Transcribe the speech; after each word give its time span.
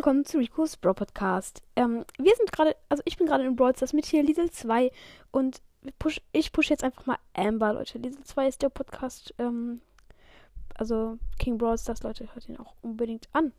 willkommen 0.00 0.24
zu 0.24 0.38
Rico's 0.38 0.78
Bro 0.78 0.94
Podcast. 0.94 1.62
Ähm, 1.76 2.06
wir 2.16 2.34
sind 2.34 2.50
gerade, 2.52 2.74
also 2.88 3.02
ich 3.04 3.18
bin 3.18 3.26
gerade 3.26 3.44
in 3.44 3.54
Brawl 3.54 3.76
Stars 3.76 3.92
mit 3.92 4.06
hier 4.06 4.22
Liesel 4.22 4.50
2 4.50 4.90
und 5.30 5.60
push, 5.98 6.22
ich 6.32 6.52
push 6.52 6.70
jetzt 6.70 6.84
einfach 6.84 7.04
mal 7.04 7.18
Amber, 7.34 7.74
Leute. 7.74 7.98
Liesel 7.98 8.24
2 8.24 8.48
ist 8.48 8.62
der 8.62 8.70
Podcast, 8.70 9.34
ähm, 9.36 9.82
also 10.74 11.18
King 11.38 11.58
Brawl 11.58 11.76
Stars, 11.76 12.02
Leute, 12.02 12.26
hört 12.32 12.48
ihn 12.48 12.56
auch 12.56 12.72
unbedingt 12.80 13.28
an. 13.34 13.52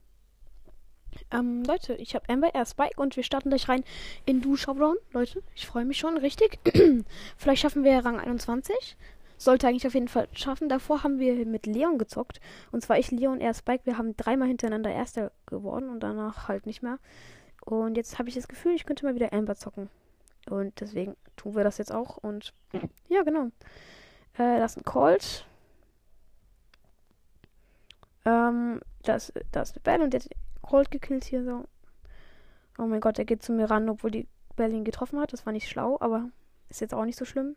Ähm, 1.29 1.63
Leute, 1.63 1.93
ich 1.93 2.15
habe 2.15 2.27
Amber, 2.27 2.47
er 2.55 2.65
Spike 2.65 2.99
und 2.99 3.15
wir 3.15 3.23
starten 3.23 3.49
gleich 3.49 3.69
rein 3.69 3.83
in 4.25 4.41
Du 4.41 4.55
Showdown. 4.55 4.97
Leute, 5.11 5.43
ich 5.53 5.67
freue 5.67 5.85
mich 5.85 5.99
schon, 5.99 6.17
richtig. 6.17 6.57
Vielleicht 7.37 7.61
schaffen 7.61 7.83
wir 7.83 8.03
Rang 8.03 8.19
21 8.19 8.97
sollte 9.41 9.67
eigentlich 9.67 9.87
auf 9.87 9.95
jeden 9.95 10.07
Fall 10.07 10.27
schaffen. 10.33 10.69
Davor 10.69 11.03
haben 11.03 11.19
wir 11.19 11.45
mit 11.45 11.65
Leon 11.65 11.97
gezockt. 11.97 12.39
Und 12.71 12.83
zwar 12.83 12.99
ich, 12.99 13.09
Leon, 13.09 13.41
er 13.41 13.53
Spike. 13.53 13.85
Wir 13.85 13.97
haben 13.97 14.15
dreimal 14.15 14.47
hintereinander 14.47 14.91
Erster 14.91 15.31
geworden 15.47 15.89
und 15.89 16.01
danach 16.01 16.47
halt 16.47 16.67
nicht 16.67 16.83
mehr. 16.83 16.99
Und 17.65 17.97
jetzt 17.97 18.19
habe 18.19 18.29
ich 18.29 18.35
das 18.35 18.47
Gefühl, 18.47 18.73
ich 18.73 18.85
könnte 18.85 19.05
mal 19.05 19.15
wieder 19.15 19.33
Amber 19.33 19.55
zocken. 19.55 19.89
Und 20.49 20.79
deswegen 20.79 21.15
tun 21.37 21.55
wir 21.55 21.63
das 21.63 21.79
jetzt 21.79 21.91
auch. 21.91 22.17
Und 22.17 22.53
ja, 23.09 23.23
genau. 23.23 23.47
Äh, 24.37 24.59
das 24.59 24.73
ist 24.73 24.77
ein 24.77 24.85
Colt. 24.85 25.45
Ähm, 28.25 28.79
das, 29.03 29.33
das 29.51 29.69
ist 29.69 29.75
eine 29.75 29.83
Belle 29.83 30.03
und 30.03 30.13
der 30.13 30.21
hat 30.21 30.29
Colt 30.61 30.91
gekillt 30.91 31.23
hier 31.23 31.43
so. 31.43 31.65
Oh 32.77 32.85
mein 32.85 33.01
Gott, 33.01 33.17
er 33.17 33.25
geht 33.25 33.41
zu 33.41 33.53
mir 33.53 33.69
ran, 33.71 33.89
obwohl 33.89 34.11
die 34.11 34.27
Belle 34.55 34.75
ihn 34.75 34.83
getroffen 34.83 35.19
hat. 35.19 35.33
Das 35.33 35.45
war 35.47 35.53
nicht 35.53 35.67
schlau, 35.67 35.97
aber 35.99 36.29
ist 36.69 36.81
jetzt 36.81 36.93
auch 36.93 37.05
nicht 37.05 37.17
so 37.17 37.25
schlimm. 37.25 37.55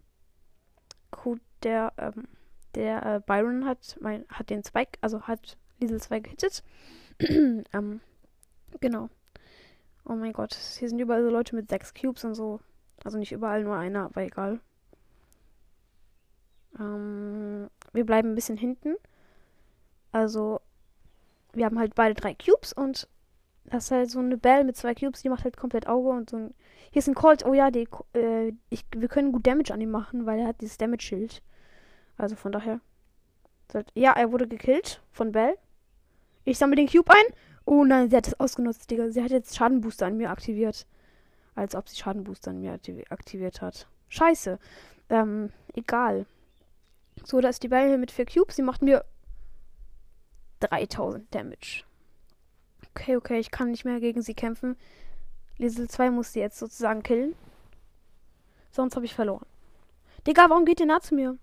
Der, 1.64 1.92
ähm, 1.98 2.28
der 2.74 3.04
äh, 3.06 3.20
Byron 3.20 3.64
hat, 3.64 3.96
mein, 4.00 4.24
hat 4.28 4.50
den 4.50 4.62
Spike, 4.62 4.98
also 5.00 5.22
hat 5.22 5.56
Liesel 5.80 6.00
2 6.00 6.20
gehittet. 6.20 6.62
ähm, 7.20 8.00
genau. 8.80 9.08
Oh 10.04 10.14
mein 10.14 10.32
Gott, 10.32 10.54
hier 10.54 10.88
sind 10.88 10.98
überall 10.98 11.22
so 11.22 11.30
Leute 11.30 11.56
mit 11.56 11.70
sechs 11.70 11.94
Cubes 11.94 12.24
und 12.24 12.34
so. 12.34 12.60
Also 13.02 13.18
nicht 13.18 13.32
überall 13.32 13.64
nur 13.64 13.76
einer, 13.76 14.04
aber 14.04 14.22
egal. 14.22 14.60
Ähm, 16.78 17.70
wir 17.92 18.04
bleiben 18.04 18.30
ein 18.30 18.34
bisschen 18.34 18.56
hinten. 18.56 18.96
Also, 20.12 20.60
wir 21.52 21.64
haben 21.64 21.78
halt 21.78 21.94
beide 21.94 22.14
drei 22.14 22.34
Cubes 22.34 22.72
und 22.72 23.08
das 23.64 23.84
ist 23.84 23.90
halt 23.90 24.10
so 24.10 24.18
eine 24.18 24.36
Bell 24.36 24.64
mit 24.64 24.76
zwei 24.76 24.94
Cubes, 24.94 25.22
die 25.22 25.28
macht 25.28 25.44
halt 25.44 25.56
komplett 25.56 25.86
Auge 25.86 26.10
und 26.10 26.30
so 26.30 26.36
ein. 26.36 26.54
Hier 26.90 27.00
ist 27.00 27.08
ein 27.08 27.14
Colt, 27.14 27.44
oh 27.44 27.54
ja, 27.54 27.70
die, 27.70 27.88
äh, 28.14 28.52
ich, 28.70 28.84
wir 28.94 29.08
können 29.08 29.32
gut 29.32 29.46
Damage 29.46 29.72
an 29.72 29.80
ihm 29.80 29.90
machen, 29.90 30.26
weil 30.26 30.38
er 30.38 30.48
hat 30.48 30.60
dieses 30.60 30.78
Damage-Schild. 30.78 31.42
Also 32.16 32.36
von 32.36 32.52
daher. 32.52 32.80
Ja, 33.94 34.12
er 34.12 34.30
wurde 34.30 34.46
gekillt 34.46 35.02
von 35.10 35.32
Bell. 35.32 35.56
Ich 36.44 36.58
sammle 36.58 36.76
den 36.76 36.88
Cube 36.88 37.10
ein. 37.10 37.24
Oh 37.64 37.84
nein, 37.84 38.10
sie 38.10 38.16
hat 38.16 38.28
es 38.28 38.38
ausgenutzt, 38.38 38.90
Digga. 38.90 39.10
Sie 39.10 39.22
hat 39.22 39.30
jetzt 39.30 39.56
Schadenbooster 39.56 40.06
an 40.06 40.16
mir 40.16 40.30
aktiviert. 40.30 40.86
Als 41.54 41.74
ob 41.74 41.88
sie 41.88 41.96
Schadenbooster 41.96 42.50
an 42.50 42.60
mir 42.60 42.72
aktiviert 43.08 43.62
hat. 43.62 43.88
Scheiße. 44.08 44.58
Ähm, 45.08 45.50
egal. 45.74 46.26
So, 47.24 47.40
da 47.40 47.48
ist 47.48 47.62
die 47.62 47.68
Bell 47.68 47.88
hier 47.88 47.98
mit 47.98 48.10
vier 48.10 48.26
Cubes. 48.26 48.56
Sie 48.56 48.62
macht 48.62 48.82
mir 48.82 49.04
3000 50.60 51.34
Damage. 51.34 51.84
Okay, 52.90 53.16
okay, 53.16 53.38
ich 53.38 53.50
kann 53.50 53.70
nicht 53.70 53.84
mehr 53.84 54.00
gegen 54.00 54.22
sie 54.22 54.34
kämpfen. 54.34 54.76
Liesel 55.58 55.88
2 55.88 56.10
muss 56.10 56.32
sie 56.32 56.40
jetzt 56.40 56.58
sozusagen 56.58 57.02
killen. 57.02 57.34
Sonst 58.70 58.96
habe 58.96 59.06
ich 59.06 59.14
verloren. 59.14 59.46
Digga, 60.26 60.48
warum 60.50 60.64
geht 60.64 60.80
ihr 60.80 60.86
nah 60.86 61.00
zu 61.00 61.14
mir? 61.14 61.38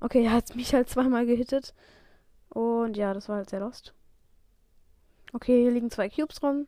Okay, 0.00 0.24
er 0.24 0.32
hat 0.32 0.56
mich 0.56 0.74
halt 0.74 0.88
zweimal 0.88 1.26
gehittet. 1.26 1.74
Und 2.48 2.96
ja, 2.96 3.14
das 3.14 3.28
war 3.28 3.36
halt 3.36 3.50
sehr 3.50 3.60
lost. 3.60 3.94
Okay, 5.32 5.62
hier 5.62 5.70
liegen 5.70 5.90
zwei 5.90 6.08
Cubes 6.08 6.42
rum. 6.42 6.66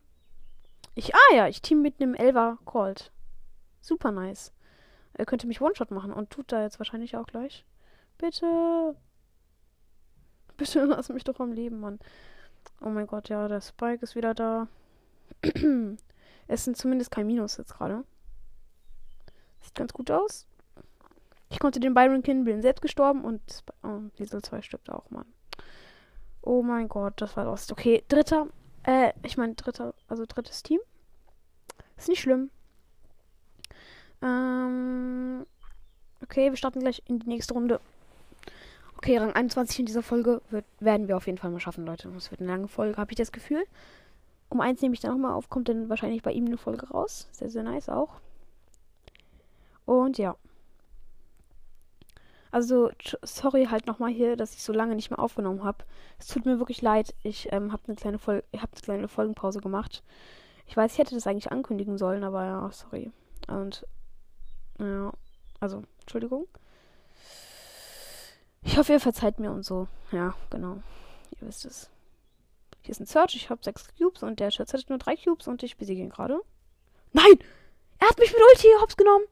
Ich, 0.95 1.15
ah 1.15 1.35
ja, 1.35 1.49
ich 1.49 1.63
team 1.63 1.83
mit 1.83 2.01
einem 2.01 2.15
Elva 2.15 2.59
Colt. 2.65 3.11
Super 3.81 4.13
nice. 4.13 4.53
Er 5.15 5.27
könnte 5.27 5.47
mich 5.47 5.61
One-Shot 5.61 5.91
machen 5.91 6.13
und 6.13 6.31
tut 6.31 6.53
da 6.53 6.63
jetzt 6.63 6.79
wahrscheinlich 6.79 7.17
auch 7.17 7.27
gleich. 7.27 7.65
Bitte. 8.19 8.97
Bitte 10.57 10.85
lass 10.85 11.09
mich 11.09 11.25
doch 11.25 11.41
am 11.41 11.53
Leben, 11.53 11.81
Mann. 11.81 11.99
Oh 12.81 12.91
mein 12.91 13.07
Gott, 13.07 13.29
ja, 13.29 13.49
der 13.49 13.61
Spike 13.61 14.03
ist 14.03 14.15
wieder 14.15 14.35
da. 14.35 14.69
es 16.47 16.65
sind 16.65 16.77
zumindest 16.77 17.11
kein 17.11 17.27
Minus 17.27 17.57
jetzt 17.57 17.75
gerade. 17.75 18.05
Sieht 19.63 19.75
ganz 19.75 19.93
gut 19.93 20.11
aus. 20.11 20.47
Ich 21.53 21.59
konnte 21.59 21.81
den 21.81 21.93
Byron 21.93 22.23
killen, 22.23 22.45
bin 22.45 22.63
selbst 22.63 22.81
gestorben 22.81 23.25
und 23.25 23.43
oh, 23.83 24.01
Diesel 24.19 24.41
2 24.41 24.63
stirbt 24.63 24.91
auch, 24.91 25.11
Mann. 25.11 25.27
Oh 26.41 26.63
mein 26.63 26.89
Gott, 26.89 27.21
das 27.21 27.37
war 27.37 27.45
lost. 27.45 27.71
Okay, 27.71 28.03
dritter, 28.09 28.47
äh, 28.85 29.13
ich 29.23 29.37
meine 29.37 29.55
dritter, 29.55 29.95
also 30.09 30.25
drittes 30.27 30.63
Team. 30.63 30.81
Ist 31.99 32.09
nicht 32.09 32.23
schlimm. 32.23 32.51
Ähm, 34.23 35.47
okay, 36.23 36.49
wir 36.49 36.57
starten 36.57 36.81
gleich 36.81 37.03
in 37.07 37.19
die 37.19 37.29
nächste 37.29 37.53
Runde. 37.53 37.81
Okay, 38.97 39.19
Rang 39.19 39.35
21 39.35 39.81
in 39.81 39.87
dieser 39.87 40.03
Folge 40.03 40.41
wird, 40.49 40.65
werden 40.81 41.07
wir 41.07 41.19
auf 41.19 41.27
jeden 41.27 41.37
Fall 41.37 41.51
mal 41.51 41.61
schaffen, 41.61 41.85
Leute. 41.85 42.09
Das 42.09 42.31
wird 42.31 42.41
eine 42.41 42.51
lange 42.51 42.69
Folge, 42.69 42.97
habe 42.97 43.13
ich 43.13 43.17
das 43.17 43.31
Gefühl. 43.31 43.63
Um 44.49 44.63
eins 44.63 44.81
nehme 44.81 44.95
ich 44.95 45.01
dann 45.01 45.13
nochmal 45.13 45.35
auf, 45.35 45.51
kommt 45.51 45.69
dann 45.69 45.91
wahrscheinlich 45.91 46.23
bei 46.23 46.33
ihm 46.33 46.47
eine 46.47 46.57
Folge 46.57 46.89
raus. 46.89 47.29
Sehr, 47.31 47.51
sehr 47.51 47.63
nice 47.63 47.91
auch. 47.91 48.21
Und 49.85 50.17
ja. 50.17 50.35
Also, 52.53 52.91
sorry 53.23 53.67
halt 53.71 53.87
nochmal 53.87 54.11
hier, 54.11 54.37
dass 54.37 54.55
ich 54.55 54.63
so 54.63 54.75
lange 54.75 54.95
nicht 54.95 55.11
mehr 55.11 55.19
aufgenommen 55.19 55.65
habe. 55.65 55.85
Es 56.19 56.27
tut 56.27 56.45
mir 56.45 56.59
wirklich 56.59 56.83
leid. 56.83 57.15
Ich 57.23 57.51
ähm, 57.51 57.73
habe 57.73 57.83
eine 57.89 57.97
hab 58.61 58.73
eine 58.73 58.83
kleine 58.83 59.09
Folgenpause 59.09 59.61
gemacht. 59.61 60.05
Ich 60.67 60.77
weiß, 60.77 60.93
ich 60.93 60.99
hätte 60.99 61.15
das 61.15 61.27
eigentlich 61.27 61.51
ankündigen 61.51 61.97
sollen, 61.97 62.25
aber 62.25 62.45
ja, 62.45 62.71
sorry. 62.71 63.11
Und 63.49 63.87
ja, 64.79 65.13
also, 65.61 65.83
Entschuldigung. 66.01 66.47
Ich 68.63 68.77
hoffe, 68.77 68.93
ihr 68.93 69.01
verzeiht 69.01 69.41
mir 69.41 69.51
und 69.51 69.65
so. 69.65 69.89
Ja, 70.13 70.35
genau. 70.51 70.83
Ihr 71.41 71.49
wisst 71.49 71.65
es. 71.65 71.91
Hier 72.83 72.91
ist 72.91 73.01
ein 73.01 73.07
Search. 73.07 73.35
Ich 73.35 73.49
habe 73.49 73.65
sechs 73.65 73.89
Cubes 73.97 74.23
und 74.23 74.41
der 74.41 74.51
Schatz 74.51 74.75
hat 74.75 74.91
nur 74.91 74.99
drei 74.99 75.17
Cubes 75.17 75.49
und 75.49 75.63
ich 75.63 75.79
besiege 75.79 76.03
ihn 76.03 76.11
gerade. 76.11 76.39
Nein! 77.13 77.39
Er 77.99 78.09
hat 78.09 78.19
mich 78.19 78.33
mit 78.33 78.43
Ulti 78.43 78.69
hops 78.81 78.97
genommen! 78.97 79.25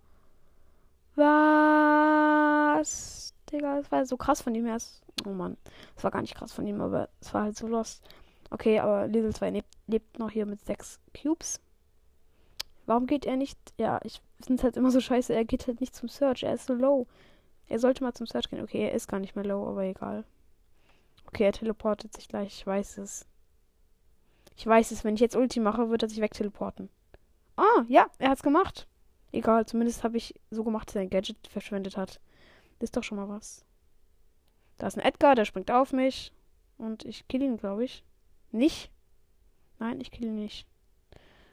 Was? 2.78 3.34
Digga, 3.50 3.76
das 3.76 3.90
war 3.92 4.06
so 4.06 4.16
krass 4.16 4.40
von 4.42 4.54
ihm 4.54 4.66
erst. 4.66 5.02
Oh 5.26 5.30
Mann. 5.30 5.56
Das 5.94 6.04
war 6.04 6.10
gar 6.10 6.22
nicht 6.22 6.34
krass 6.34 6.52
von 6.52 6.66
ihm, 6.66 6.80
aber 6.80 7.08
es 7.20 7.34
war 7.34 7.42
halt 7.44 7.56
so 7.56 7.66
lost. 7.66 8.02
Okay, 8.50 8.80
aber 8.80 9.06
Level 9.06 9.34
2 9.34 9.50
lebt, 9.50 9.68
lebt 9.86 10.18
noch 10.18 10.30
hier 10.30 10.46
mit 10.46 10.64
6 10.64 10.98
Cubes. 11.20 11.60
Warum 12.86 13.06
geht 13.06 13.26
er 13.26 13.36
nicht? 13.36 13.58
Ja, 13.78 14.00
ich 14.02 14.20
finde 14.40 14.62
halt 14.64 14.76
immer 14.76 14.90
so 14.90 15.00
scheiße. 15.00 15.32
Er 15.32 15.44
geht 15.44 15.66
halt 15.66 15.80
nicht 15.80 15.94
zum 15.94 16.08
Search. 16.08 16.42
Er 16.42 16.54
ist 16.54 16.66
so 16.66 16.74
low. 16.74 17.06
Er 17.68 17.78
sollte 17.78 18.02
mal 18.02 18.12
zum 18.14 18.26
Search 18.26 18.50
gehen. 18.50 18.62
Okay, 18.62 18.82
er 18.82 18.94
ist 18.94 19.06
gar 19.06 19.20
nicht 19.20 19.36
mehr 19.36 19.44
low, 19.44 19.68
aber 19.68 19.84
egal. 19.84 20.24
Okay, 21.26 21.44
er 21.44 21.52
teleportet 21.52 22.12
sich 22.14 22.26
gleich. 22.26 22.48
Ich 22.48 22.66
weiß 22.66 22.98
es. 22.98 23.26
Ich 24.56 24.66
weiß 24.66 24.90
es. 24.90 25.04
Wenn 25.04 25.14
ich 25.14 25.20
jetzt 25.20 25.36
Ulti 25.36 25.60
mache, 25.60 25.90
wird 25.90 26.02
er 26.02 26.08
sich 26.08 26.20
wegteleporten. 26.20 26.88
Ah, 27.56 27.84
ja, 27.88 28.06
er 28.18 28.30
hat's 28.30 28.42
gemacht. 28.42 28.88
Egal, 29.32 29.66
zumindest 29.66 30.02
habe 30.02 30.16
ich 30.16 30.34
so 30.50 30.64
gemacht, 30.64 30.88
dass 30.88 30.96
er 30.96 31.02
ein 31.02 31.10
Gadget 31.10 31.46
verschwendet 31.48 31.96
hat. 31.96 32.20
Das 32.78 32.88
ist 32.88 32.96
doch 32.96 33.04
schon 33.04 33.18
mal 33.18 33.28
was. 33.28 33.64
Da 34.78 34.86
ist 34.86 34.98
ein 34.98 35.04
Edgar, 35.04 35.34
der 35.34 35.44
springt 35.44 35.70
auf 35.70 35.92
mich. 35.92 36.32
Und 36.78 37.04
ich 37.04 37.28
kill 37.28 37.42
ihn, 37.42 37.58
glaube 37.58 37.84
ich. 37.84 38.04
Nicht? 38.50 38.90
Nein, 39.78 40.00
ich 40.00 40.10
kill 40.10 40.26
ihn 40.26 40.36
nicht. 40.36 40.66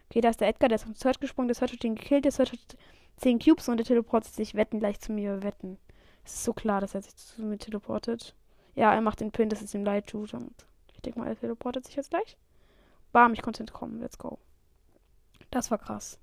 Okay, 0.10 0.22
da 0.22 0.30
ist 0.30 0.40
der 0.40 0.48
Edgar, 0.48 0.70
der 0.70 0.78
ist 0.78 0.86
den 0.86 0.96
Search 0.96 1.20
gesprungen. 1.20 1.50
Der 1.50 1.56
Search 1.56 1.74
hat 1.74 1.84
ihn 1.84 1.96
gekillt. 1.96 2.26
Der 2.26 2.32
Search 2.32 2.54
hat 2.54 2.78
10 3.18 3.40
Cubes 3.40 3.68
und 3.68 3.78
der 3.78 3.86
teleportet 3.86 4.34
sich. 4.34 4.56
Wetten 4.56 4.80
gleich 4.80 5.00
zu 5.00 5.12
mir. 5.12 5.44
Wetten. 5.44 5.78
Es 6.24 6.36
ist 6.36 6.44
so 6.46 6.54
klar, 6.54 6.82
dass 6.82 6.96
er 6.96 7.02
sich 7.02 7.16
zu 7.16 7.42
mir 7.44 7.58
teleportet. 7.58 8.34
Ja, 8.76 8.94
er 8.94 9.02
macht 9.02 9.20
den 9.20 9.32
Pin, 9.32 9.50
dass 9.50 9.62
es 9.62 9.74
ihm 9.74 9.84
leid 9.84 10.08
tut. 10.08 10.34
Und 10.34 10.66
ich 10.94 11.02
denke 11.02 11.20
mal, 11.20 11.28
er 11.28 11.38
teleportet 11.38 11.86
sich 11.86 11.96
jetzt 11.96 12.12
gleich. 12.12 12.38
Bam, 13.12 13.34
ich 13.34 13.42
konnte 13.42 13.62
entkommen. 13.62 14.00
Let's 14.00 14.18
go. 14.18 14.40
Das 15.52 15.70
war 15.72 15.78
krass. 15.78 16.20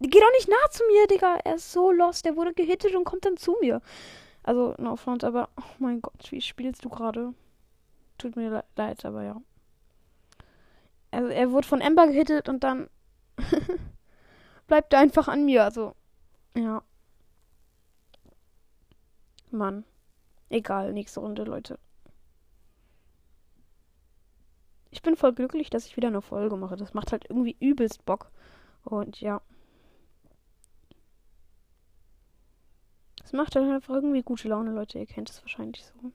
Geh 0.00 0.20
doch 0.20 0.32
nicht 0.32 0.48
nah 0.48 0.70
zu 0.70 0.82
mir, 0.86 1.06
Digga. 1.06 1.36
Er 1.44 1.56
ist 1.56 1.72
so 1.72 1.92
lost. 1.92 2.24
Der 2.24 2.36
wurde 2.36 2.54
gehittet 2.54 2.94
und 2.94 3.04
kommt 3.04 3.24
dann 3.24 3.36
zu 3.36 3.56
mir. 3.60 3.80
Also, 4.42 4.74
no 4.78 4.96
front, 4.96 5.24
aber. 5.24 5.48
Oh 5.56 5.74
mein 5.78 6.02
Gott, 6.02 6.30
wie 6.30 6.40
spielst 6.40 6.84
du 6.84 6.88
gerade? 6.88 7.34
Tut 8.18 8.36
mir 8.36 8.64
leid, 8.76 9.04
aber 9.04 9.22
ja. 9.22 9.40
Also, 11.10 11.28
er 11.28 11.52
wurde 11.52 11.68
von 11.68 11.80
Ember 11.80 12.06
gehittet 12.06 12.48
und 12.48 12.64
dann. 12.64 12.88
bleibt 14.72 14.92
er 14.94 15.00
einfach 15.00 15.28
an 15.28 15.44
mir. 15.44 15.64
Also, 15.64 15.94
ja. 16.56 16.82
Mann. 19.50 19.84
Egal, 20.48 20.94
nächste 20.94 21.20
Runde, 21.20 21.44
Leute. 21.44 21.78
Ich 24.90 25.02
bin 25.02 25.14
voll 25.14 25.34
glücklich, 25.34 25.68
dass 25.68 25.84
ich 25.84 25.96
wieder 25.98 26.08
eine 26.08 26.22
Folge 26.22 26.56
mache. 26.56 26.76
Das 26.76 26.94
macht 26.94 27.12
halt 27.12 27.26
irgendwie 27.28 27.56
übelst 27.60 28.06
Bock. 28.06 28.30
Und 28.84 29.20
ja. 29.20 29.42
Es 33.32 33.36
macht 33.38 33.56
dann 33.56 33.70
einfach 33.70 33.94
irgendwie 33.94 34.22
gute 34.22 34.46
Laune, 34.46 34.72
Leute. 34.72 34.98
Ihr 34.98 35.06
kennt 35.06 35.30
es 35.30 35.42
wahrscheinlich 35.42 35.82
so. 35.86 36.12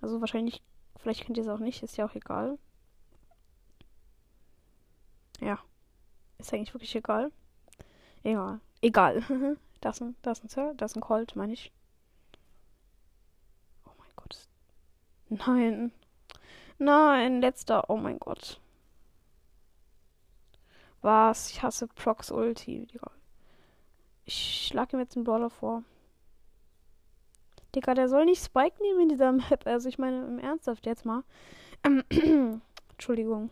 Also 0.00 0.20
wahrscheinlich, 0.20 0.62
vielleicht 1.00 1.24
kennt 1.24 1.36
ihr 1.36 1.42
es 1.42 1.48
auch 1.48 1.58
nicht, 1.58 1.82
ist 1.82 1.96
ja 1.96 2.06
auch 2.06 2.14
egal. 2.14 2.60
Ja. 5.40 5.58
Ist 6.38 6.54
eigentlich 6.54 6.72
wirklich 6.74 6.94
egal. 6.94 7.32
Egal. 8.22 8.60
Egal. 8.82 9.20
das 9.80 10.00
ein, 10.00 10.14
das 10.22 10.44
ein 10.44 10.48
Sir, 10.48 10.74
das 10.76 10.94
ein 10.94 11.00
Colt, 11.00 11.34
meine 11.34 11.54
ich. 11.54 11.72
Oh 13.84 13.90
mein 13.98 14.10
Gott. 14.14 14.46
Nein. 15.28 15.90
Nein, 16.78 17.40
letzter. 17.40 17.90
Oh 17.90 17.96
mein 17.96 18.20
Gott. 18.20 18.60
Was? 21.02 21.50
Ich 21.50 21.64
hasse 21.64 21.88
Prox 21.88 22.30
Ulti. 22.30 22.86
Ich 24.24 24.68
schlag 24.68 24.92
ihm 24.92 25.00
jetzt 25.00 25.16
einen 25.16 25.24
Brawler 25.24 25.50
vor. 25.50 25.82
Digga, 27.76 27.92
der 27.92 28.08
soll 28.08 28.24
nicht 28.24 28.42
Spike 28.42 28.82
nehmen 28.82 29.00
in 29.02 29.08
dieser 29.10 29.32
Map. 29.32 29.66
Also 29.66 29.88
ich 29.88 29.98
meine, 29.98 30.24
im 30.24 30.38
Ernsthaft 30.38 30.86
jetzt 30.86 31.04
mal. 31.04 31.24
Entschuldigung. 32.92 33.50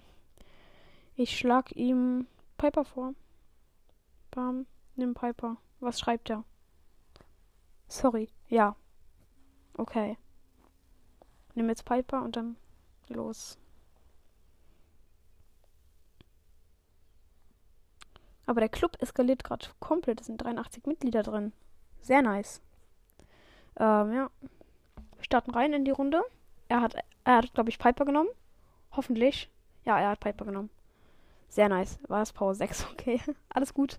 Ich 1.14 1.38
schlag 1.38 1.76
ihm 1.76 2.26
Piper 2.56 2.86
vor. 2.86 3.14
Bam. 4.30 4.66
Nimm 4.96 5.12
Piper. 5.12 5.58
Was 5.80 6.00
schreibt 6.00 6.30
er? 6.30 6.42
Sorry. 7.86 8.30
Ja. 8.48 8.76
Okay. 9.76 10.16
Nimm 11.54 11.68
jetzt 11.68 11.84
Piper 11.84 12.22
und 12.22 12.36
dann 12.36 12.56
los. 13.08 13.58
Aber 18.46 18.60
der 18.60 18.70
Club 18.70 18.96
eskaliert 19.00 19.44
gerade 19.44 19.66
komplett. 19.80 20.22
Es 20.22 20.26
sind 20.26 20.38
83 20.38 20.86
Mitglieder 20.86 21.22
drin. 21.22 21.52
Sehr 22.00 22.22
nice. 22.22 22.63
Ähm, 23.78 24.12
ja. 24.12 24.30
Wir 25.16 25.24
starten 25.24 25.50
rein 25.50 25.72
in 25.72 25.84
die 25.84 25.90
Runde. 25.90 26.22
Er 26.68 26.80
hat, 26.80 26.96
er 27.24 27.36
hat, 27.36 27.54
glaube 27.54 27.70
ich, 27.70 27.78
Piper 27.78 28.04
genommen. 28.04 28.30
Hoffentlich. 28.92 29.50
Ja, 29.84 29.98
er 30.00 30.10
hat 30.10 30.20
Piper 30.20 30.44
genommen. 30.44 30.70
Sehr 31.48 31.68
nice. 31.68 31.98
War 32.08 32.20
das 32.20 32.32
Power 32.32 32.54
6, 32.54 32.86
okay. 32.92 33.20
Alles 33.48 33.74
gut. 33.74 33.98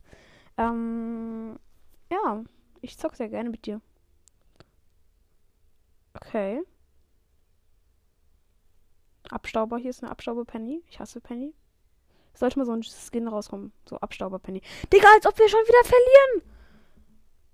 Ähm, 0.57 1.57
ja. 2.09 2.43
Ich 2.81 2.97
zock 2.97 3.15
sehr 3.15 3.29
gerne 3.29 3.49
mit 3.49 3.65
dir. 3.65 3.81
Okay. 6.13 6.61
Abstauber, 9.29 9.77
hier 9.77 9.89
ist 9.89 10.03
eine 10.03 10.11
Abstauber-Penny. 10.11 10.83
Ich 10.87 10.99
hasse 10.99 11.19
Penny. 11.19 11.53
Sollte 12.35 12.59
mal 12.59 12.65
so 12.65 12.73
ein 12.73 12.83
Skin 12.83 13.27
rauskommen. 13.27 13.71
So 13.89 13.97
Abstauber-Penny. 13.97 14.61
Digga, 14.91 15.07
als 15.15 15.25
ob 15.25 15.37
wir 15.39 15.49
schon 15.49 15.61
wieder 15.61 15.83
verlieren! 15.83 16.54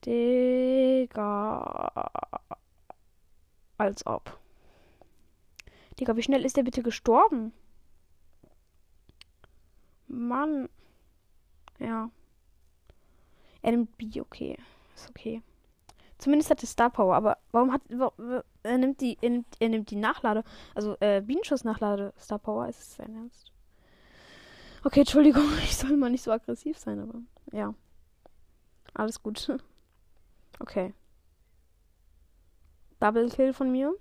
Digga. 0.06 1.92
Als 3.78 4.06
ob. 4.06 4.40
Digga, 6.00 6.16
wie 6.16 6.24
schnell 6.24 6.46
ist 6.46 6.58
der 6.58 6.64
bitte 6.64 6.84
gestorben? 6.84 7.54
Mann. 10.08 10.70
Ja. 11.80 12.10
Er 13.62 13.72
nimmt 13.72 13.98
B, 13.98 14.22
okay. 14.22 14.58
Ist 14.96 15.10
okay. 15.10 15.42
Zumindest 16.18 16.52
hat 16.52 16.62
er 16.62 16.68
Star 16.68 16.90
Power, 16.92 17.16
aber 17.16 17.38
warum 17.52 17.72
hat. 17.72 17.82
Er 18.64 18.78
nimmt 18.78 19.02
die, 19.02 19.18
er 19.22 19.30
nimmt, 19.32 19.48
er 19.60 19.70
nimmt 19.70 19.90
die 19.90 19.96
Nachlade. 19.96 20.44
Also, 20.76 20.96
äh, 21.00 21.22
Bienenschuss-Nachlade 21.22 22.14
Star 22.20 22.38
Power. 22.38 22.68
Ist 22.68 22.80
es 22.80 22.96
sein 22.96 23.16
Ernst? 23.16 23.52
Okay, 24.84 25.00
Entschuldigung, 25.02 25.44
ich 25.64 25.76
soll 25.76 25.98
mal 25.98 26.10
nicht 26.10 26.24
so 26.24 26.32
aggressiv 26.32 26.78
sein, 26.78 27.00
aber 27.00 27.20
ja. 27.52 27.74
Alles 28.94 29.22
gut. 29.24 29.58
Okay. 30.62 30.94
Double 33.00 33.30
Kill 33.30 33.52
von 33.52 33.72
mir. 33.72 33.96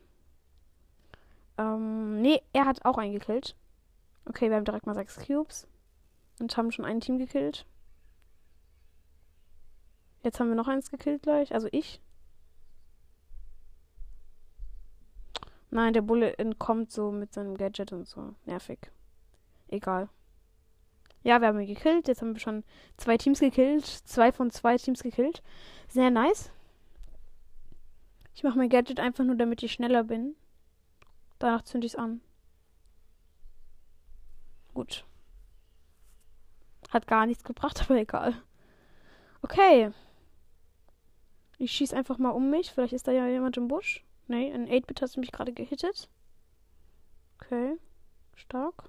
Ähm, 1.56 2.20
nee, 2.20 2.42
er 2.52 2.66
hat 2.66 2.84
auch 2.84 2.98
einen 2.98 3.14
gekillt. 3.14 3.56
Okay, 4.26 4.50
wir 4.50 4.56
haben 4.56 4.66
direkt 4.66 4.84
mal 4.84 4.94
sechs 4.94 5.16
Cubes. 5.26 5.66
Und 6.38 6.54
haben 6.56 6.70
schon 6.70 6.84
ein 6.84 7.00
Team 7.00 7.18
gekillt. 7.18 7.66
Jetzt 10.22 10.38
haben 10.38 10.48
wir 10.48 10.54
noch 10.54 10.68
eins 10.68 10.90
gekillt 10.90 11.22
gleich. 11.22 11.54
Also 11.54 11.66
ich. 11.72 12.02
Nein, 15.70 15.94
der 15.94 16.02
Bulle 16.02 16.36
entkommt 16.36 16.92
so 16.92 17.10
mit 17.10 17.32
seinem 17.32 17.56
Gadget 17.56 17.92
und 17.92 18.06
so. 18.06 18.34
Nervig. 18.44 18.92
Egal. 19.68 20.10
Ja, 21.22 21.40
wir 21.40 21.48
haben 21.48 21.60
ihn 21.60 21.66
gekillt. 21.66 22.08
Jetzt 22.08 22.22
haben 22.22 22.34
wir 22.34 22.40
schon 22.40 22.64
zwei 22.96 23.16
Teams 23.16 23.40
gekillt. 23.40 23.84
Zwei 23.84 24.32
von 24.32 24.50
zwei 24.50 24.76
Teams 24.76 25.02
gekillt. 25.02 25.42
Sehr 25.88 26.10
nice. 26.10 26.50
Ich 28.34 28.42
mache 28.42 28.56
mein 28.56 28.70
Gadget 28.70 29.00
einfach 29.00 29.24
nur, 29.24 29.36
damit 29.36 29.62
ich 29.62 29.72
schneller 29.72 30.04
bin. 30.04 30.34
Danach 31.38 31.62
zünde 31.62 31.86
ich 31.86 31.92
es 31.92 31.98
an. 31.98 32.20
Gut. 34.72 35.04
Hat 36.90 37.06
gar 37.06 37.26
nichts 37.26 37.44
gebracht, 37.44 37.80
aber 37.84 37.98
egal. 37.98 38.42
Okay. 39.42 39.90
Ich 41.58 41.72
schieße 41.72 41.94
einfach 41.94 42.16
mal 42.16 42.30
um 42.30 42.48
mich. 42.50 42.70
Vielleicht 42.70 42.94
ist 42.94 43.06
da 43.06 43.12
ja 43.12 43.26
jemand 43.26 43.58
im 43.58 43.68
Busch. 43.68 44.04
Nee, 44.26 44.50
ein 44.52 44.68
8-Bit 44.68 45.02
hast 45.02 45.16
du 45.16 45.20
mich 45.20 45.32
gerade 45.32 45.52
gehittet. 45.52 46.08
Okay. 47.36 47.76
Stark. 48.34 48.88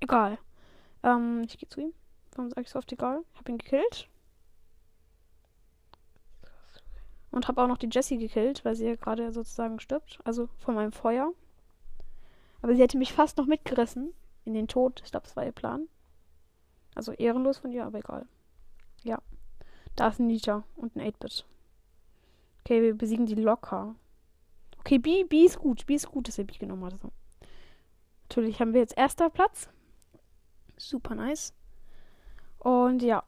Egal. 0.00 0.38
Ähm, 1.02 1.42
ich 1.46 1.58
gehe 1.58 1.68
zu 1.68 1.80
ihm. 1.80 1.92
Warum 2.34 2.50
sage 2.50 2.62
ich 2.62 2.70
so 2.70 2.78
oft 2.78 2.92
egal? 2.92 3.22
Ich 3.32 3.38
habe 3.40 3.52
ihn 3.52 3.58
gekillt. 3.58 4.08
Und 7.30 7.48
habe 7.48 7.62
auch 7.62 7.68
noch 7.68 7.78
die 7.78 7.88
Jessie 7.90 8.18
gekillt, 8.18 8.64
weil 8.64 8.74
sie 8.74 8.86
ja 8.86 8.96
gerade 8.96 9.32
sozusagen 9.32 9.80
stirbt. 9.80 10.18
Also 10.24 10.48
von 10.58 10.74
meinem 10.74 10.92
Feuer. 10.92 11.32
Aber 12.60 12.74
sie 12.74 12.82
hätte 12.82 12.98
mich 12.98 13.12
fast 13.12 13.38
noch 13.38 13.46
mitgerissen. 13.46 14.12
In 14.44 14.54
den 14.54 14.68
Tod. 14.68 15.00
Ich 15.04 15.10
glaube, 15.10 15.24
das 15.24 15.36
war 15.36 15.44
ihr 15.44 15.52
Plan. 15.52 15.88
Also 16.94 17.12
ehrenlos 17.12 17.58
von 17.58 17.72
ihr, 17.72 17.84
aber 17.84 17.98
egal. 17.98 18.26
Ja. 19.02 19.20
Da 19.96 20.08
ist 20.08 20.20
ein 20.20 20.26
Nita 20.26 20.64
und 20.76 20.96
ein 20.96 21.00
8-Bit. 21.00 21.46
Okay, 22.60 22.82
wir 22.82 22.94
besiegen 22.94 23.26
die 23.26 23.34
locker. 23.34 23.94
Okay, 24.80 24.98
B, 24.98 25.24
B 25.24 25.44
ist 25.44 25.58
gut. 25.58 25.86
B 25.86 25.94
ist 25.94 26.10
gut, 26.10 26.28
dass 26.28 26.38
er 26.38 26.44
B 26.44 26.56
genommen 26.58 26.84
hat. 26.84 27.00
So. 27.00 27.12
Natürlich 28.28 28.60
haben 28.60 28.72
wir 28.72 28.80
jetzt 28.80 28.96
erster 28.96 29.30
Platz. 29.30 29.68
Super 30.82 31.14
nice. 31.14 31.54
Und 32.58 33.02
ja. 33.02 33.22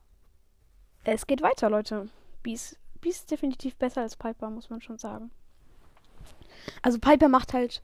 Es 1.05 1.27
geht 1.27 1.41
weiter, 1.41 1.71
Leute. 1.71 2.09
Beast 2.43 2.79
ist 3.05 3.31
definitiv 3.31 3.77
besser 3.77 4.01
als 4.01 4.17
Piper, 4.17 4.51
muss 4.51 4.71
man 4.71 4.81
schon 4.81 4.99
sagen. 4.99 5.31
Also 6.83 6.99
Piper 6.99 7.29
macht 7.29 7.53
halt 7.53 7.83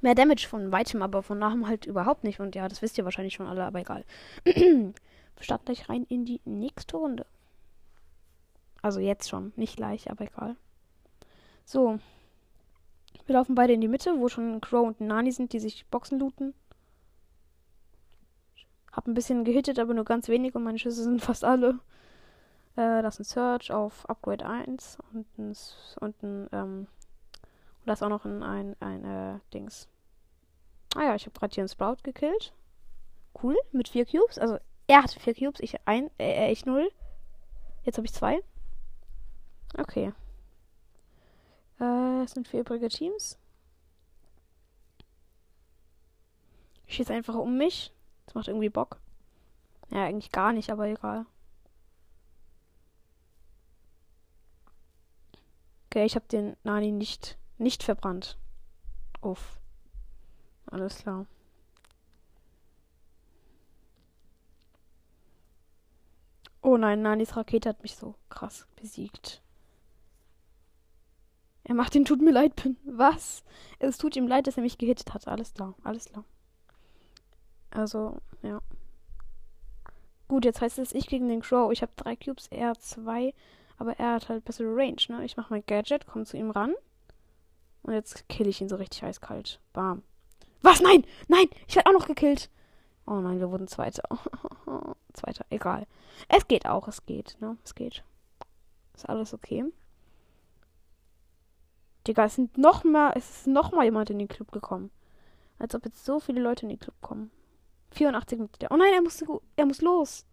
mehr 0.00 0.14
Damage 0.14 0.46
von 0.48 0.72
weitem, 0.72 1.02
aber 1.02 1.22
von 1.22 1.38
nahem 1.38 1.66
halt 1.66 1.84
überhaupt 1.84 2.24
nicht. 2.24 2.40
Und 2.40 2.54
ja, 2.54 2.68
das 2.68 2.80
wisst 2.80 2.96
ihr 2.96 3.04
wahrscheinlich 3.04 3.34
schon 3.34 3.46
alle, 3.46 3.64
aber 3.64 3.80
egal. 3.80 4.04
Wir 4.44 4.94
starten 5.40 5.66
gleich 5.66 5.88
rein 5.88 6.06
in 6.08 6.24
die 6.24 6.40
nächste 6.44 6.96
Runde. 6.96 7.26
Also 8.80 8.98
jetzt 8.98 9.28
schon. 9.28 9.52
Nicht 9.56 9.76
gleich, 9.76 10.10
aber 10.10 10.24
egal. 10.24 10.56
So. 11.64 11.98
Wir 13.26 13.34
laufen 13.34 13.54
beide 13.54 13.74
in 13.74 13.80
die 13.80 13.88
Mitte, 13.88 14.18
wo 14.18 14.28
schon 14.28 14.60
Crow 14.60 14.86
und 14.86 15.00
Nani 15.00 15.32
sind, 15.32 15.52
die 15.52 15.60
sich 15.60 15.86
Boxen 15.86 16.18
looten. 16.18 16.54
Hab 18.92 19.06
ein 19.06 19.14
bisschen 19.14 19.44
gehittet, 19.44 19.78
aber 19.78 19.94
nur 19.94 20.04
ganz 20.04 20.28
wenig 20.28 20.54
und 20.54 20.64
meine 20.64 20.78
Schüsse 20.78 21.02
sind 21.02 21.22
fast 21.22 21.44
alle. 21.44 21.80
Äh, 22.76 23.02
das 23.02 23.20
ist 23.20 23.36
ein 23.36 23.58
Search 23.58 23.72
auf 23.72 24.08
Upgrade 24.08 24.46
1 24.46 24.98
und 25.12 25.38
ein, 25.38 25.56
und 26.00 26.22
ein 26.22 26.48
ähm, 26.52 26.86
und 27.82 27.88
das 27.88 28.02
auch 28.02 28.08
noch 28.08 28.24
ein, 28.24 28.44
ein, 28.44 28.76
ein 28.78 29.04
äh, 29.04 29.40
Dings. 29.52 29.88
Ah 30.94 31.02
ja, 31.02 31.14
ich 31.16 31.26
habe 31.26 31.36
gerade 31.36 31.52
hier 31.52 31.62
einen 31.62 31.68
Sprout 31.68 31.96
gekillt. 32.04 32.52
Cool, 33.42 33.56
mit 33.72 33.88
vier 33.88 34.06
Cubes. 34.06 34.38
Also 34.38 34.58
er 34.86 35.02
hatte 35.02 35.18
vier 35.18 35.34
Cubes, 35.34 35.58
ich 35.60 35.76
ein, 35.84 36.08
äh, 36.18 36.46
äh 36.46 36.52
ich 36.52 36.64
null. 36.64 36.92
Jetzt 37.82 37.96
habe 37.96 38.06
ich 38.06 38.12
zwei. 38.12 38.40
Okay. 39.76 40.12
Äh, 41.80 42.22
es 42.22 42.32
sind 42.32 42.46
vier 42.46 42.60
übrige 42.60 42.88
Teams. 42.88 43.36
Ich 46.86 46.94
schieße 46.94 47.12
einfach 47.12 47.34
um 47.34 47.58
mich. 47.58 47.92
Das 48.32 48.34
macht 48.34 48.48
irgendwie 48.48 48.70
Bock. 48.70 48.98
Ja, 49.90 50.06
eigentlich 50.06 50.32
gar 50.32 50.54
nicht, 50.54 50.70
aber 50.70 50.86
egal. 50.86 51.26
Okay, 55.84 56.06
ich 56.06 56.14
habe 56.14 56.26
den 56.28 56.56
Nani 56.64 56.92
nicht, 56.92 57.36
nicht 57.58 57.82
verbrannt. 57.82 58.38
Uff. 59.20 59.60
Alles 60.64 60.96
klar. 60.96 61.26
Oh 66.62 66.78
nein, 66.78 67.02
Nanis 67.02 67.36
Rakete 67.36 67.68
hat 67.68 67.82
mich 67.82 67.96
so 67.96 68.14
krass 68.30 68.66
besiegt. 68.76 69.42
Er 71.64 71.74
macht 71.74 71.94
den 71.94 72.06
Tut 72.06 72.22
mir 72.22 72.32
leid 72.32 72.56
Pin. 72.56 72.78
Was? 72.84 73.44
Es 73.78 73.98
tut 73.98 74.16
ihm 74.16 74.26
leid, 74.26 74.46
dass 74.46 74.56
er 74.56 74.62
mich 74.62 74.78
gehittet 74.78 75.12
hat. 75.12 75.28
Alles 75.28 75.52
klar, 75.52 75.74
alles 75.84 76.06
klar. 76.06 76.24
Also, 77.74 78.18
ja. 78.42 78.60
Gut, 80.28 80.44
jetzt 80.44 80.60
heißt 80.60 80.78
es 80.78 80.94
ich 80.94 81.06
gegen 81.06 81.28
den 81.28 81.40
Crow. 81.40 81.72
Ich 81.72 81.82
habe 81.82 81.92
drei 81.96 82.16
Cubes, 82.16 82.46
er 82.48 82.74
zwei. 82.78 83.34
Aber 83.78 83.98
er 83.98 84.14
hat 84.14 84.28
halt 84.28 84.44
bessere 84.44 84.74
Range, 84.74 84.96
ne? 85.08 85.24
Ich 85.24 85.36
mache 85.36 85.52
mein 85.52 85.64
Gadget, 85.66 86.06
komme 86.06 86.24
zu 86.24 86.36
ihm 86.36 86.50
ran. 86.50 86.74
Und 87.82 87.94
jetzt 87.94 88.28
kill 88.28 88.46
ich 88.46 88.60
ihn 88.60 88.68
so 88.68 88.76
richtig 88.76 89.02
eiskalt. 89.02 89.60
Bam. 89.72 90.02
Was? 90.60 90.80
Nein! 90.80 91.04
Nein! 91.28 91.46
Ich 91.66 91.74
werde 91.74 91.90
auch 91.90 91.94
noch 91.94 92.06
gekillt. 92.06 92.48
Oh 93.06 93.16
nein, 93.16 93.40
wir 93.40 93.50
wurden 93.50 93.66
Zweiter. 93.66 94.08
Zweiter. 95.12 95.44
Egal. 95.50 95.86
Es 96.28 96.46
geht 96.46 96.66
auch, 96.66 96.86
es 96.86 97.04
geht, 97.04 97.36
ne? 97.40 97.56
Es 97.64 97.74
geht. 97.74 98.04
Ist 98.94 99.08
alles 99.08 99.34
okay. 99.34 99.64
Digga, 102.06 102.24
es 102.24 102.36
sind 102.36 102.58
noch 102.58 102.84
mal, 102.84 103.12
es 103.16 103.30
ist 103.30 103.46
noch 103.46 103.72
mal 103.72 103.84
jemand 103.84 104.10
in 104.10 104.18
den 104.18 104.28
Club 104.28 104.52
gekommen. 104.52 104.90
Als 105.58 105.74
ob 105.74 105.84
jetzt 105.84 106.04
so 106.04 106.20
viele 106.20 106.40
Leute 106.40 106.62
in 106.62 106.68
den 106.68 106.78
Club 106.78 106.94
kommen. 107.00 107.30
84 107.92 108.38
Mitglieder. 108.38 108.72
Oh 108.72 108.76
nein, 108.76 108.92
er 108.92 109.02
muss, 109.02 109.24
er 109.56 109.66
muss 109.66 109.80
los. 109.82 110.26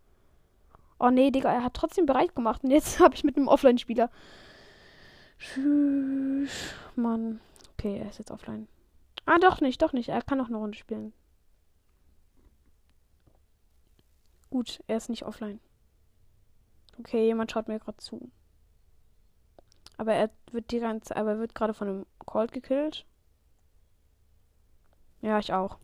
Oh 0.99 1.09
nee, 1.09 1.31
Digga, 1.31 1.51
er 1.51 1.63
hat 1.63 1.73
trotzdem 1.73 2.05
bereit 2.05 2.35
gemacht. 2.35 2.63
Und 2.63 2.71
jetzt 2.71 2.99
habe 2.99 3.15
ich 3.15 3.23
mit 3.23 3.37
einem 3.37 3.47
Offline-Spieler. 3.47 4.09
Tschüss. 5.39 6.73
Mann. 6.95 7.39
Okay, 7.73 7.97
er 7.97 8.09
ist 8.09 8.17
jetzt 8.17 8.31
offline. 8.31 8.67
Ah, 9.25 9.37
doch 9.39 9.61
nicht, 9.61 9.81
doch 9.81 9.93
nicht. 9.93 10.09
Er 10.09 10.21
kann 10.21 10.37
noch 10.37 10.47
eine 10.47 10.57
Runde 10.57 10.77
spielen. 10.77 11.13
Gut, 14.49 14.83
er 14.87 14.97
ist 14.97 15.09
nicht 15.09 15.23
offline. 15.23 15.59
Okay, 16.97 17.25
jemand 17.25 17.51
schaut 17.51 17.67
mir 17.67 17.79
gerade 17.79 17.97
zu. 17.97 18.29
Aber 19.97 20.13
er 20.13 20.29
wird 20.51 20.71
die 20.71 20.79
ganze, 20.79 21.15
aber 21.15 21.31
er 21.31 21.39
wird 21.39 21.55
gerade 21.55 21.73
von 21.73 21.87
einem 21.87 22.05
Colt 22.25 22.51
gekillt. 22.51 23.05
Ja, 25.21 25.39
ich 25.39 25.53
auch. 25.53 25.77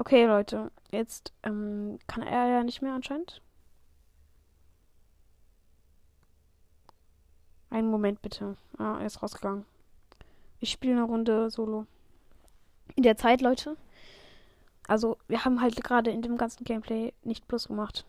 Okay, 0.00 0.24
Leute, 0.24 0.70
jetzt 0.90 1.34
ähm, 1.42 1.98
kann 2.06 2.22
er 2.22 2.48
ja 2.48 2.64
nicht 2.64 2.80
mehr 2.80 2.94
anscheinend. 2.94 3.42
Einen 7.68 7.90
Moment 7.90 8.22
bitte. 8.22 8.56
Ah, 8.78 8.96
er 8.98 9.04
ist 9.04 9.22
rausgegangen. 9.22 9.66
Ich 10.58 10.70
spiele 10.70 10.94
eine 10.94 11.02
Runde 11.02 11.50
Solo. 11.50 11.84
In 12.96 13.02
der 13.02 13.18
Zeit, 13.18 13.42
Leute. 13.42 13.76
Also, 14.88 15.18
wir 15.28 15.44
haben 15.44 15.60
halt 15.60 15.76
gerade 15.84 16.10
in 16.10 16.22
dem 16.22 16.38
ganzen 16.38 16.64
Gameplay 16.64 17.12
nicht 17.22 17.46
Plus 17.46 17.68
gemacht. 17.68 18.06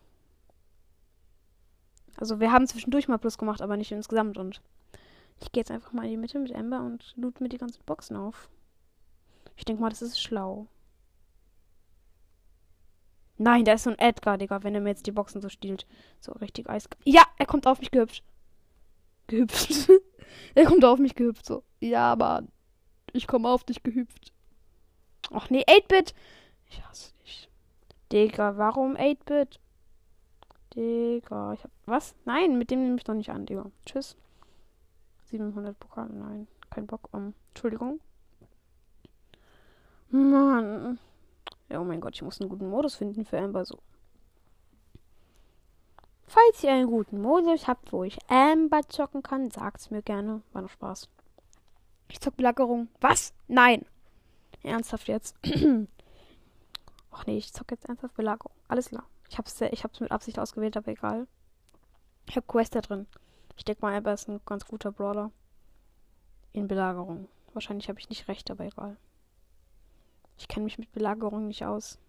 Also, 2.15 2.39
wir 2.39 2.53
haben 2.53 2.67
zwischendurch 2.67 3.09
mal 3.09 3.17
Plus 3.17 3.37
gemacht, 3.37 3.61
aber 3.61 3.75
nicht 3.75 3.91
insgesamt. 3.91 4.37
Und 4.37 4.61
ich 5.41 5.51
gehe 5.51 5.59
jetzt 5.59 5.71
einfach 5.71 5.91
mal 5.91 6.05
in 6.05 6.11
die 6.11 6.17
Mitte 6.17 6.39
mit 6.39 6.51
Ember 6.51 6.79
und 6.79 7.13
loot 7.17 7.41
mir 7.41 7.49
die 7.49 7.57
ganzen 7.57 7.83
Boxen 7.83 8.15
auf. 8.15 8.47
Ich 9.57 9.65
denke 9.65 9.81
mal, 9.81 9.89
das 9.89 10.01
ist 10.01 10.21
schlau. 10.21 10.67
Nein, 13.41 13.65
da 13.65 13.73
ist 13.73 13.85
so 13.85 13.89
ein 13.89 13.97
Edgar, 13.97 14.37
Digga, 14.37 14.61
wenn 14.61 14.75
er 14.75 14.81
mir 14.81 14.89
jetzt 14.89 15.07
die 15.07 15.11
Boxen 15.11 15.41
so 15.41 15.49
stiehlt. 15.49 15.87
So 16.19 16.31
richtig 16.33 16.69
Eis. 16.69 16.87
Ja, 17.05 17.23
er 17.37 17.47
kommt 17.47 17.65
auf 17.65 17.79
mich 17.79 17.89
gehüpft. 17.89 18.23
Gehüpft. 19.25 19.89
er 20.55 20.65
kommt 20.65 20.85
auf 20.85 20.99
mich 20.99 21.15
gehüpft. 21.15 21.47
So. 21.47 21.63
Ja, 21.79 22.11
aber 22.11 22.43
ich 23.13 23.25
komme 23.25 23.49
auf 23.49 23.63
dich 23.63 23.81
gehüpft. 23.81 24.31
Ach 25.31 25.49
nee, 25.49 25.63
8-Bit. 25.67 26.13
Ich 26.69 26.85
hasse 26.85 27.13
dich. 27.23 27.49
Digga, 28.11 28.57
warum 28.57 28.95
8-Bit? 28.95 29.59
Digga, 30.75 31.53
ich 31.53 31.63
hab. 31.63 31.71
Was? 31.87 32.13
Nein, 32.25 32.59
mit 32.59 32.69
dem 32.69 32.83
nehme 32.83 32.97
ich 32.97 33.05
doch 33.05 33.15
nicht 33.15 33.31
an, 33.31 33.47
Digga. 33.47 33.71
Tschüss. 33.87 34.15
700 35.31 35.79
Pokale, 35.79 36.13
nein. 36.13 36.47
Kein 36.69 36.85
Bock. 36.85 37.09
Um, 37.11 37.33
Entschuldigung. 37.49 38.01
Mann. 40.11 40.99
Ja, 41.71 41.79
oh 41.79 41.85
mein 41.85 42.01
Gott, 42.01 42.15
ich 42.15 42.21
muss 42.21 42.41
einen 42.41 42.49
guten 42.49 42.69
Modus 42.69 42.95
finden 42.95 43.23
für 43.23 43.39
Amber 43.39 43.63
so. 43.63 43.79
Falls 46.27 46.63
ihr 46.63 46.71
einen 46.73 46.89
guten 46.89 47.21
Modus 47.21 47.65
habt, 47.65 47.93
wo 47.93 48.03
ich 48.03 48.17
Amber 48.29 48.81
zocken 48.89 49.23
kann, 49.23 49.51
sagt's 49.51 49.89
mir 49.89 50.01
gerne. 50.01 50.41
War 50.51 50.63
noch 50.63 50.69
Spaß. 50.69 51.07
Ich 52.09 52.19
zock 52.19 52.35
Belagerung. 52.35 52.89
Was? 52.99 53.33
Nein. 53.47 53.85
Ernsthaft 54.63 55.07
jetzt. 55.07 55.37
Ach 57.11 57.25
nee, 57.25 57.37
ich 57.37 57.53
zock 57.53 57.71
jetzt 57.71 57.85
ernsthaft 57.85 58.15
Belagerung. 58.15 58.53
Alles 58.67 58.89
klar. 58.89 59.05
Ich 59.29 59.37
hab's, 59.37 59.59
ich 59.61 59.83
hab's 59.85 60.01
mit 60.01 60.11
Absicht 60.11 60.39
ausgewählt, 60.39 60.75
aber 60.75 60.91
egal. 60.91 61.25
Ich 62.27 62.35
hab 62.35 62.47
Quest 62.47 62.75
da 62.75 62.81
drin. 62.81 63.07
Ich 63.55 63.63
denke 63.63 63.81
mal, 63.81 63.95
Amber 63.95 64.13
ist 64.13 64.27
ein 64.27 64.41
ganz 64.45 64.65
guter 64.65 64.91
Brawler. 64.91 65.31
In 66.51 66.67
Belagerung. 66.67 67.29
Wahrscheinlich 67.53 67.87
habe 67.87 67.99
ich 67.99 68.09
nicht 68.09 68.27
recht, 68.27 68.51
aber 68.51 68.65
egal. 68.65 68.97
Ich 70.41 70.47
kenne 70.47 70.63
mich 70.63 70.79
mit 70.79 70.91
Belagerung 70.91 71.45
nicht 71.45 71.63
aus. 71.65 71.99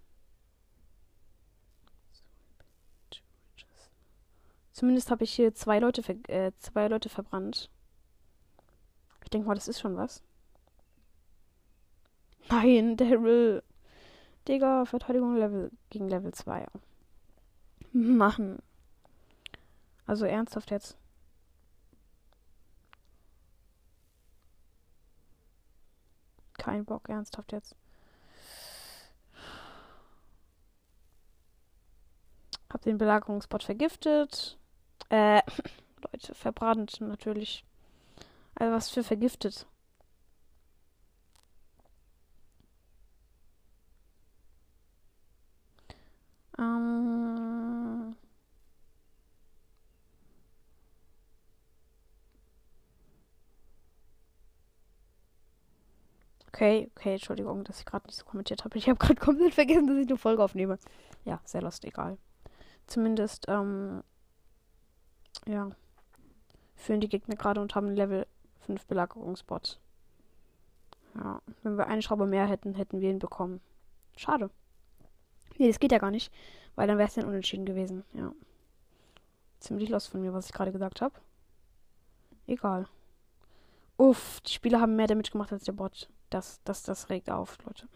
Zumindest 4.73 5.11
habe 5.11 5.25
ich 5.25 5.35
hier 5.35 5.55
zwei 5.55 5.79
Leute, 5.79 6.01
äh, 6.29 6.51
zwei 6.59 6.89
Leute 6.89 7.11
verbrannt. 7.11 7.69
Ich 9.23 9.29
denke 9.29 9.47
mal, 9.47 9.55
das 9.55 9.69
ist 9.69 9.81
schon 9.81 9.99
was. 9.99 10.23
Nein, 12.49 12.97
Daryl. 12.97 13.63
Digga, 14.49 14.87
Verteidigung 14.87 15.37
Level 15.37 15.71
gegen 15.91 16.09
Level 16.09 16.33
2. 16.33 16.67
Machen. 17.93 18.63
Also 20.07 20.25
ernsthaft 20.25 20.71
jetzt. 20.71 20.97
Kein 26.55 26.87
Bock, 26.87 27.11
ernsthaft 27.11 27.53
jetzt. 27.53 27.77
Hab 32.73 32.83
den 32.83 32.99
Belagerungsbot 32.99 33.63
vergiftet. 33.65 34.59
Äh, 35.11 35.43
Leute, 36.13 36.35
verbrannt 36.35 37.01
natürlich. 37.01 37.65
Also 38.55 38.73
was 38.75 38.91
für 38.91 39.05
vergiftet. 39.05 39.67
Ähm. 46.59 48.17
Okay, 56.49 56.91
okay, 56.97 57.15
Entschuldigung, 57.15 57.65
dass 57.65 57.81
ich 57.81 57.87
gerade 57.87 58.07
nicht 58.07 58.17
so 58.19 58.25
kommentiert 58.25 58.65
habe. 58.65 58.79
Ich 58.79 58.89
habe 58.89 58.99
gerade 58.99 59.15
komplett 59.21 59.55
vergessen, 59.55 59.87
dass 59.87 59.97
ich 59.97 60.09
eine 60.09 60.19
Folge 60.19 60.43
aufnehme. 60.45 60.79
Ja, 61.25 61.41
sehr 61.45 61.63
lost, 61.63 61.85
egal. 61.85 62.19
Zumindest, 62.93 63.47
ähm, 63.49 64.03
ja, 65.47 65.71
führen 66.75 67.01
die 67.01 67.09
Gegner 67.09 67.37
gerade 67.37 67.63
und 67.63 67.75
haben 67.75 67.89
Level 67.89 68.27
5 68.67 68.85
Belagerungsbot. 68.85 69.81
Ja, 71.15 71.41
wenn 71.63 71.79
wir 71.79 71.87
eine 71.87 72.03
Schraube 72.03 72.27
mehr 72.27 72.45
hätten, 72.47 72.75
hätten 72.75 73.01
wir 73.01 73.09
ihn 73.09 73.19
bekommen. 73.19 73.63
Schade. 74.15 74.51
Nee, 75.57 75.69
das 75.69 75.81
geht 75.81 75.91
ja 75.91 75.97
gar 75.97 76.11
nicht, 76.11 76.31
weil 76.75 76.87
dann 76.87 76.99
wäre 76.99 77.09
es 77.09 77.17
ja 77.17 77.25
unentschieden 77.25 77.65
gewesen. 77.65 78.05
Ja. 78.13 78.31
Ziemlich 79.59 79.89
los 79.89 80.07
von 80.07 80.21
mir, 80.21 80.35
was 80.35 80.45
ich 80.45 80.53
gerade 80.53 80.73
gesagt 80.73 81.01
habe. 81.01 81.15
Egal. 82.47 82.87
Uff, 83.97 84.43
die 84.43 84.53
Spieler 84.53 84.83
haben 84.83 84.97
mehr 84.97 85.07
Damage 85.07 85.31
gemacht 85.31 85.51
als 85.51 85.65
der 85.65 85.73
Bot. 85.73 86.11
Das, 86.29 86.61
das, 86.65 86.83
das 86.83 87.09
regt 87.09 87.31
auf, 87.31 87.57
Leute. 87.65 87.89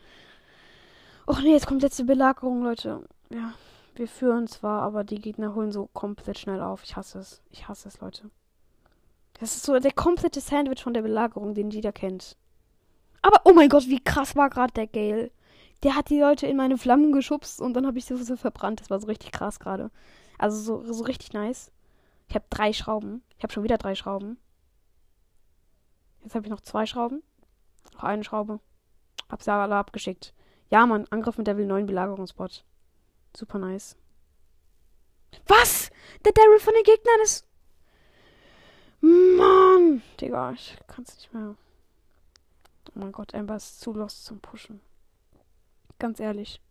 Och 1.26 1.42
nee, 1.42 1.52
jetzt 1.52 1.66
kommt 1.66 1.82
letzte 1.82 2.04
Belagerung, 2.04 2.62
Leute. 2.62 3.06
Ja, 3.28 3.52
wir 3.98 4.08
führen 4.08 4.46
zwar, 4.46 4.82
aber 4.82 5.04
die 5.04 5.20
Gegner 5.20 5.54
holen 5.54 5.72
so 5.72 5.86
komplett 5.92 6.38
schnell 6.38 6.60
auf. 6.60 6.82
Ich 6.84 6.96
hasse 6.96 7.18
es. 7.18 7.42
Ich 7.50 7.68
hasse 7.68 7.88
es, 7.88 8.00
Leute. 8.00 8.30
Das 9.40 9.56
ist 9.56 9.64
so 9.64 9.78
der 9.78 9.92
komplette 9.92 10.40
Sandwich 10.40 10.82
von 10.82 10.94
der 10.94 11.02
Belagerung, 11.02 11.54
den 11.54 11.70
jeder 11.70 11.92
kennt. 11.92 12.36
Aber, 13.22 13.40
oh 13.44 13.52
mein 13.52 13.68
Gott, 13.68 13.88
wie 13.88 14.02
krass 14.02 14.36
war 14.36 14.50
gerade 14.50 14.72
der 14.72 14.86
Gale. 14.86 15.30
Der 15.82 15.94
hat 15.94 16.10
die 16.10 16.20
Leute 16.20 16.46
in 16.46 16.56
meine 16.56 16.78
Flammen 16.78 17.12
geschubst 17.12 17.60
und 17.60 17.74
dann 17.74 17.86
habe 17.86 17.98
ich 17.98 18.06
sie 18.06 18.16
so 18.16 18.36
verbrannt. 18.36 18.80
Das 18.80 18.90
war 18.90 19.00
so 19.00 19.06
richtig 19.06 19.32
krass 19.32 19.60
gerade. 19.60 19.90
Also 20.38 20.56
so, 20.58 20.92
so 20.92 21.04
richtig 21.04 21.32
nice. 21.32 21.70
Ich 22.28 22.34
habe 22.34 22.46
drei 22.50 22.72
Schrauben. 22.72 23.22
Ich 23.36 23.42
habe 23.42 23.52
schon 23.52 23.62
wieder 23.62 23.78
drei 23.78 23.94
Schrauben. 23.94 24.38
Jetzt 26.22 26.34
habe 26.34 26.46
ich 26.46 26.50
noch 26.50 26.60
zwei 26.60 26.86
Schrauben. 26.86 27.22
Noch 27.94 28.04
eine 28.04 28.24
Schraube. 28.24 28.60
Hab 29.28 29.42
sie 29.42 29.52
alle 29.52 29.76
abgeschickt. 29.76 30.34
Ja, 30.70 30.86
Mann, 30.86 31.06
Angriff 31.10 31.38
mit 31.38 31.46
Level 31.46 31.66
9 31.66 31.86
Belagerungsbot. 31.86 32.64
Super 33.36 33.58
nice. 33.58 33.96
Was? 35.46 35.90
Der 36.24 36.32
Daryl 36.32 36.58
von 36.58 36.72
den 36.72 36.84
Gegnern 36.84 37.20
ist. 37.22 37.46
Mann! 39.02 40.02
Digga, 40.18 40.52
ich 40.52 40.78
kann's 40.86 41.16
nicht 41.16 41.34
mehr. 41.34 41.54
Oh 42.88 42.92
mein 42.94 43.12
Gott, 43.12 43.34
Amber 43.34 43.56
ist 43.56 43.80
zu 43.80 43.92
lost 43.92 44.24
zum 44.24 44.40
Pushen. 44.40 44.80
Ganz 45.98 46.18
ehrlich. 46.18 46.62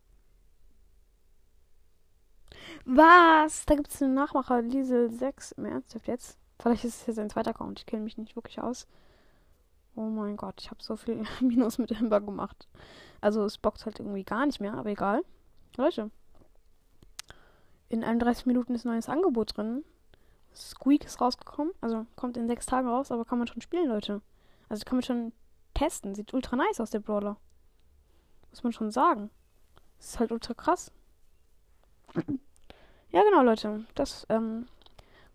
Was? 2.86 3.68
Da 3.68 3.76
gibt 3.76 3.94
es 3.94 4.02
einen 4.02 4.16
Nachmacher, 4.16 4.64
Liesel 4.64 5.12
6. 5.12 5.52
Im 5.54 5.66
Ernsthaft 5.66 6.08
jetzt? 6.08 6.40
Vielleicht 6.60 6.84
ist 6.84 7.02
es 7.02 7.06
jetzt 7.06 7.20
ein 7.20 7.30
zweiter 7.30 7.52
Account. 7.52 7.82
Ich 7.82 7.86
kenne 7.86 8.04
mich 8.04 8.18
nicht 8.18 8.36
wirklich 8.36 8.60
aus. 8.60 8.88
Oh 9.96 10.10
mein 10.10 10.36
Gott, 10.36 10.56
ich 10.62 10.72
habe 10.72 10.82
so 10.82 10.96
viel 10.96 11.24
Minus 11.42 11.78
mit 11.78 11.96
Amber 11.96 12.22
gemacht. 12.22 12.68
Also 13.22 13.46
es 13.46 13.60
bockt 13.60 13.86
halt 13.86 14.00
irgendwie 14.00 14.24
gar 14.24 14.48
nicht 14.48 14.60
mehr, 14.60 14.74
aber 14.74 14.90
egal. 14.90 15.24
Leute, 15.78 16.10
in 17.96 18.04
31 18.04 18.46
Minuten 18.46 18.76
ist 18.76 18.86
ein 18.86 18.92
neues 18.92 19.10
Angebot 19.10 19.58
drin. 19.58 19.84
Squeak 20.54 21.06
ist 21.06 21.20
rausgekommen. 21.20 21.74
Also 21.82 22.06
kommt 22.16 22.38
in 22.38 22.48
sechs 22.48 22.66
Tagen 22.66 22.88
raus, 22.88 23.12
aber 23.12 23.26
kann 23.26 23.40
man 23.40 23.48
schon 23.48 23.62
spielen, 23.62 23.90
Leute. 23.90 24.22
Also 24.70 24.84
kann 24.86 24.98
man 24.98 25.04
schon 25.04 25.32
testen. 25.74 26.14
Sieht 26.16 26.34
ultra 26.34 26.56
nice 26.56 26.80
aus, 26.80 26.92
der 26.92 27.00
Brawler. 27.00 27.38
Muss 28.52 28.64
man 28.64 28.74
schon 28.74 28.92
sagen. 28.92 29.30
Das 29.98 30.10
ist 30.10 30.20
halt 30.20 30.32
ultra 30.32 30.54
krass. 30.54 30.92
Ja, 33.12 33.24
genau, 33.24 33.44
Leute. 33.44 33.86
Das 33.96 34.26
ähm, 34.28 34.68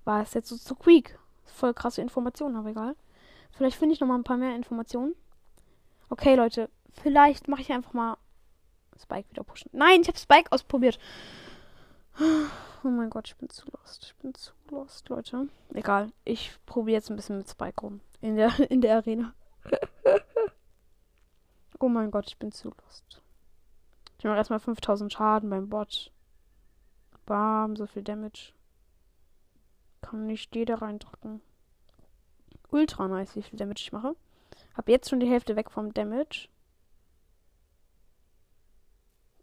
war 0.04 0.20
es 0.20 0.34
jetzt 0.34 0.50
so 0.50 0.56
zu 0.58 0.74
Quick. 0.74 1.18
Voll 1.46 1.72
krasse 1.72 2.02
Informationen, 2.02 2.56
aber 2.56 2.68
egal. 2.68 2.94
Vielleicht 3.52 3.78
finde 3.78 3.94
ich 3.94 4.00
noch 4.00 4.08
mal 4.08 4.16
ein 4.16 4.24
paar 4.24 4.36
mehr 4.36 4.54
Informationen. 4.54 5.14
Okay, 6.10 6.34
Leute. 6.34 6.68
Vielleicht 7.02 7.48
mache 7.48 7.62
ich 7.62 7.72
einfach 7.72 7.94
mal 7.94 8.18
Spike 9.00 9.30
wieder 9.30 9.44
pushen. 9.44 9.70
Nein, 9.72 10.02
ich 10.02 10.08
habe 10.08 10.18
Spike 10.18 10.52
ausprobiert. 10.52 10.98
Oh 12.82 12.88
mein 12.88 13.10
Gott, 13.10 13.28
ich 13.28 13.36
bin 13.36 13.48
zu 13.48 13.66
lost. 13.70 14.04
Ich 14.04 14.14
bin 14.16 14.34
zu 14.34 14.52
lost, 14.70 15.08
Leute. 15.08 15.48
Egal. 15.74 16.12
Ich 16.24 16.52
probiere 16.66 16.96
jetzt 16.96 17.10
ein 17.10 17.16
bisschen 17.16 17.38
mit 17.38 17.48
Spike 17.48 17.80
rum. 17.80 18.00
In 18.20 18.36
der, 18.36 18.58
in 18.70 18.80
der 18.80 18.96
Arena. 18.96 19.34
oh 21.80 21.88
mein 21.88 22.10
Gott, 22.10 22.28
ich 22.28 22.38
bin 22.38 22.52
zu 22.52 22.68
lost. 22.70 23.22
Ich 24.18 24.24
mache 24.24 24.36
erstmal 24.36 24.60
5000 24.60 25.12
Schaden 25.12 25.50
beim 25.50 25.68
Bot. 25.68 26.12
Bam, 27.26 27.76
so 27.76 27.86
viel 27.86 28.02
Damage. 28.02 28.52
Kann 30.02 30.26
nicht 30.26 30.54
jeder 30.54 30.82
reindrücken. 30.82 31.40
Ultra 32.70 33.08
nice, 33.08 33.36
wie 33.36 33.42
viel 33.42 33.58
Damage 33.58 33.80
ich 33.82 33.92
mache. 33.92 34.14
Hab 34.74 34.88
jetzt 34.88 35.10
schon 35.10 35.20
die 35.20 35.28
Hälfte 35.28 35.56
weg 35.56 35.70
vom 35.70 35.92
Damage. 35.92 36.48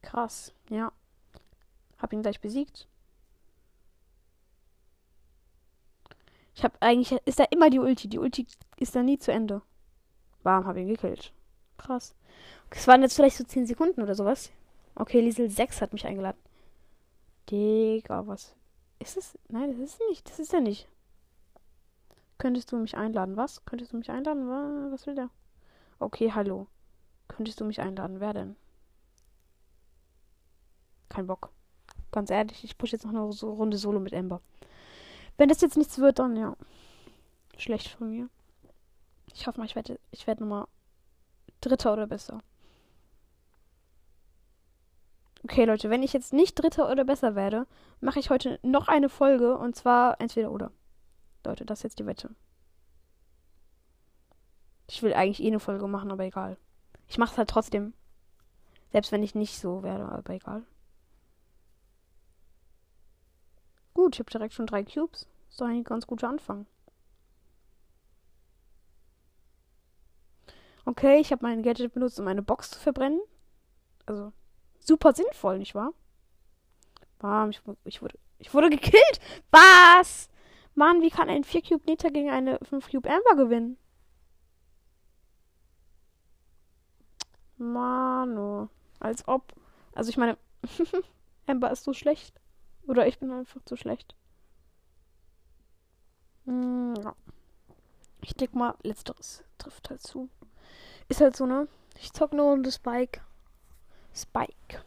Krass, 0.01 0.53
ja. 0.69 0.91
Hab 1.98 2.13
ihn 2.13 2.22
gleich 2.22 2.39
besiegt. 2.39 2.88
Ich 6.54 6.63
hab 6.63 6.75
eigentlich, 6.80 7.20
ist 7.25 7.39
da 7.39 7.44
immer 7.46 7.70
die 7.70 7.80
Ulti. 7.80 8.08
Die 8.08 8.20
Ulti 8.20 8.48
ist 8.77 8.96
da 8.96 9.04
nie 9.04 9.20
zu 9.20 9.32
Ende. 9.32 9.62
Bam, 10.44 10.66
hab 10.66 10.75
ihn 10.77 10.88
gekillt. 10.88 11.34
Krass. 11.77 12.16
Es 12.72 12.88
waren 12.88 13.01
jetzt 13.01 13.16
vielleicht 13.16 13.38
so 13.38 13.44
10 13.44 13.68
Sekunden 13.68 14.01
oder 14.01 14.16
sowas. 14.16 14.51
Okay, 14.96 15.22
Liesel 15.22 15.50
6 15.50 15.82
hat 15.82 15.94
mich 15.94 16.06
eingeladen. 16.08 16.39
Digga, 17.50 18.25
was 18.25 18.56
ist 19.00 19.18
es? 19.18 19.38
Nein, 19.50 19.72
das 19.72 19.80
ist 19.80 20.01
nicht. 20.10 20.27
Das 20.27 20.39
ist 20.39 20.54
er 20.54 20.62
nicht. 20.62 20.88
Könntest 22.39 22.72
du 22.72 22.77
mich 22.77 22.98
einladen? 22.98 23.38
Was? 23.38 23.63
Könntest 23.66 23.94
du 23.94 23.98
mich 23.98 24.10
einladen? 24.10 24.48
Was 24.92 25.06
will 25.08 25.16
der? 25.16 25.30
Okay, 26.00 26.32
hallo. 26.34 26.68
Könntest 27.27 27.60
du 27.60 27.66
mich 27.66 27.80
einladen? 27.82 28.20
Wer 28.20 28.34
denn? 28.34 28.56
Kein 31.10 31.27
Bock. 31.27 31.51
Ganz 32.12 32.30
ehrlich, 32.30 32.64
ich 32.64 32.78
pushe 32.78 32.94
jetzt 32.94 33.04
noch 33.04 33.12
eine 33.12 33.22
Runde 33.22 33.78
Solo 33.78 34.00
mit 34.00 34.14
Ember. 34.14 34.42
Wenn 35.38 35.50
das 35.50 35.62
jetzt 35.62 35.78
nichts 35.78 36.00
wird, 36.00 36.20
dann 36.20 36.36
ja. 36.36 36.56
Schlecht 37.58 37.90
von 37.90 38.10
mir. 38.10 38.30
Ich 39.34 39.48
hoffe 39.48 39.60
mal, 39.60 39.66
ich 39.66 39.76
werde 39.76 40.00
ich 40.12 40.26
werd 40.28 40.40
nochmal 40.40 40.68
Dritter 41.62 41.94
oder 41.94 42.08
besser. 42.08 42.42
Okay, 45.44 45.66
Leute, 45.66 45.90
wenn 45.90 46.04
ich 46.04 46.14
jetzt 46.14 46.34
nicht 46.34 46.56
Dritter 46.56 46.90
oder 46.92 47.06
besser 47.06 47.36
werde, 47.36 47.68
mache 48.02 48.20
ich 48.20 48.30
heute 48.30 48.60
noch 48.64 48.88
eine 48.88 49.10
Folge 49.10 49.58
und 49.58 49.76
zwar 49.76 50.20
entweder 50.20 50.52
oder. 50.52 50.72
Leute, 51.46 51.66
das 51.66 51.80
ist 51.80 51.84
jetzt 51.84 52.00
die 52.00 52.06
Wette. 52.06 52.32
Ich 54.90 55.04
will 55.04 55.14
eigentlich 55.14 55.44
eh 55.44 55.48
eine 55.48 55.60
Folge 55.60 55.88
machen, 55.88 56.12
aber 56.12 56.24
egal. 56.24 56.58
Ich 57.08 57.18
mache 57.18 57.32
es 57.32 57.38
halt 57.38 57.50
trotzdem. 57.50 57.94
Selbst 58.92 59.12
wenn 59.12 59.24
ich 59.24 59.36
nicht 59.36 59.60
so 59.60 59.84
werde, 59.84 60.06
aber 60.06 60.34
egal. 60.34 60.64
Gut, 64.08 64.16
ich 64.16 64.20
habe 64.20 64.32
direkt 64.32 64.54
schon 64.54 64.68
drei 64.68 64.86
Cubes. 64.86 65.28
Ist 65.50 65.60
doch 65.60 65.66
ein 65.66 65.84
ganz 65.84 66.08
guter 66.08 66.30
Anfang. 66.30 66.66
Okay, 70.86 71.20
ich 71.20 71.34
habe 71.34 71.46
mein 71.46 71.62
Gadget 71.62 71.93
benutzt, 71.93 72.17
um 72.17 72.24
meine 72.24 72.41
Box 72.41 72.72
zu 72.72 72.80
verbrennen. 72.80 73.20
Also, 74.06 74.32
super 74.80 75.12
sinnvoll, 75.12 75.60
nicht 75.60 75.76
wahr? 75.76 75.91
Bam, 77.20 77.50
ich, 77.50 77.62
ich, 77.84 78.02
wurde, 78.02 78.17
ich 78.39 78.54
wurde 78.54 78.70
gekillt. 78.70 79.20
Was? 79.52 80.30
Mann, 80.74 81.02
wie 81.02 81.10
kann 81.10 81.28
ein 81.28 81.43
4 81.43 81.62
Cube 81.63 81.84
Nita 81.86 82.08
gegen 82.08 82.30
eine 82.30 82.60
5 82.63 82.89
Cube 82.89 83.10
Amber 83.10 83.43
gewinnen? 83.43 83.76
Mano. 87.58 88.70
Als 89.02 89.28
ob. 89.28 89.52
Also 89.93 90.10
ich 90.12 90.15
meine, 90.15 90.38
Amber 91.46 91.72
ist 91.72 91.84
so 91.84 91.91
schlecht. 91.91 92.39
Oder 92.88 93.06
ich 93.06 93.19
bin 93.19 93.32
einfach 93.32 93.62
zu 93.65 93.76
schlecht. 93.76 94.15
Hm, 96.45 96.95
ja. 97.04 97.15
Ich 98.21 98.34
denke 98.34 98.58
mal, 98.58 98.76
letzteres 98.82 99.43
trifft 99.58 99.89
halt 99.89 100.02
zu. 100.02 100.30
Ist 101.10 101.21
halt 101.21 101.36
so, 101.36 101.45
ne? 101.45 101.67
Ich 102.00 102.13
zock 102.13 102.34
nur 102.34 102.52
um 102.52 102.63
das 102.63 102.76
Spike. 102.76 103.21
Spike. 104.13 104.84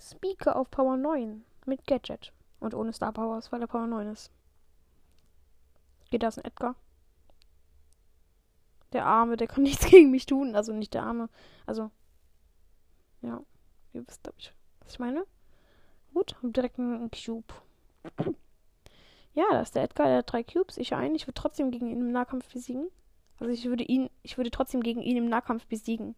Speaker 0.00 0.56
auf 0.56 0.70
Power 0.70 0.96
9 0.96 1.44
mit 1.66 1.86
Gadget. 1.86 2.32
Und 2.60 2.74
ohne 2.74 2.92
Star 2.92 3.12
Powers, 3.12 3.50
weil 3.52 3.60
er 3.60 3.66
Power 3.66 3.86
9 3.86 4.08
ist. 4.08 4.30
Geht 6.10 6.22
das 6.22 6.38
ein 6.38 6.44
Edgar? 6.44 6.76
Der 8.92 9.04
Arme, 9.04 9.36
der 9.36 9.48
kann 9.48 9.62
nichts 9.64 9.86
gegen 9.86 10.12
mich 10.12 10.26
tun. 10.26 10.54
Also 10.54 10.72
nicht 10.72 10.94
der 10.94 11.02
Arme. 11.02 11.28
Also. 11.66 11.90
Ja. 13.22 13.42
Ihr 13.92 14.06
wisst, 14.06 14.22
glaube 14.22 14.38
ich, 14.38 14.52
was 14.80 14.92
ich 14.92 14.98
meine. 15.00 15.26
Gut, 16.16 16.34
hab 16.42 16.54
direkt 16.54 16.78
einen 16.78 17.10
Cube. 17.10 17.52
Ja, 19.34 19.44
da 19.50 19.60
ist 19.60 19.74
der 19.74 19.82
Edgar, 19.82 20.06
der 20.06 20.16
hat 20.16 20.32
drei 20.32 20.42
Cubes. 20.42 20.78
Ich 20.78 20.94
ein. 20.94 21.14
Ich 21.14 21.26
würde 21.26 21.38
trotzdem 21.38 21.70
gegen 21.70 21.90
ihn 21.90 22.00
im 22.00 22.10
Nahkampf 22.10 22.50
besiegen. 22.50 22.88
Also 23.38 23.52
ich 23.52 23.66
würde 23.66 23.84
ihn, 23.84 24.08
ich 24.22 24.38
würde 24.38 24.50
trotzdem 24.50 24.82
gegen 24.82 25.02
ihn 25.02 25.18
im 25.18 25.28
Nahkampf 25.28 25.66
besiegen. 25.66 26.14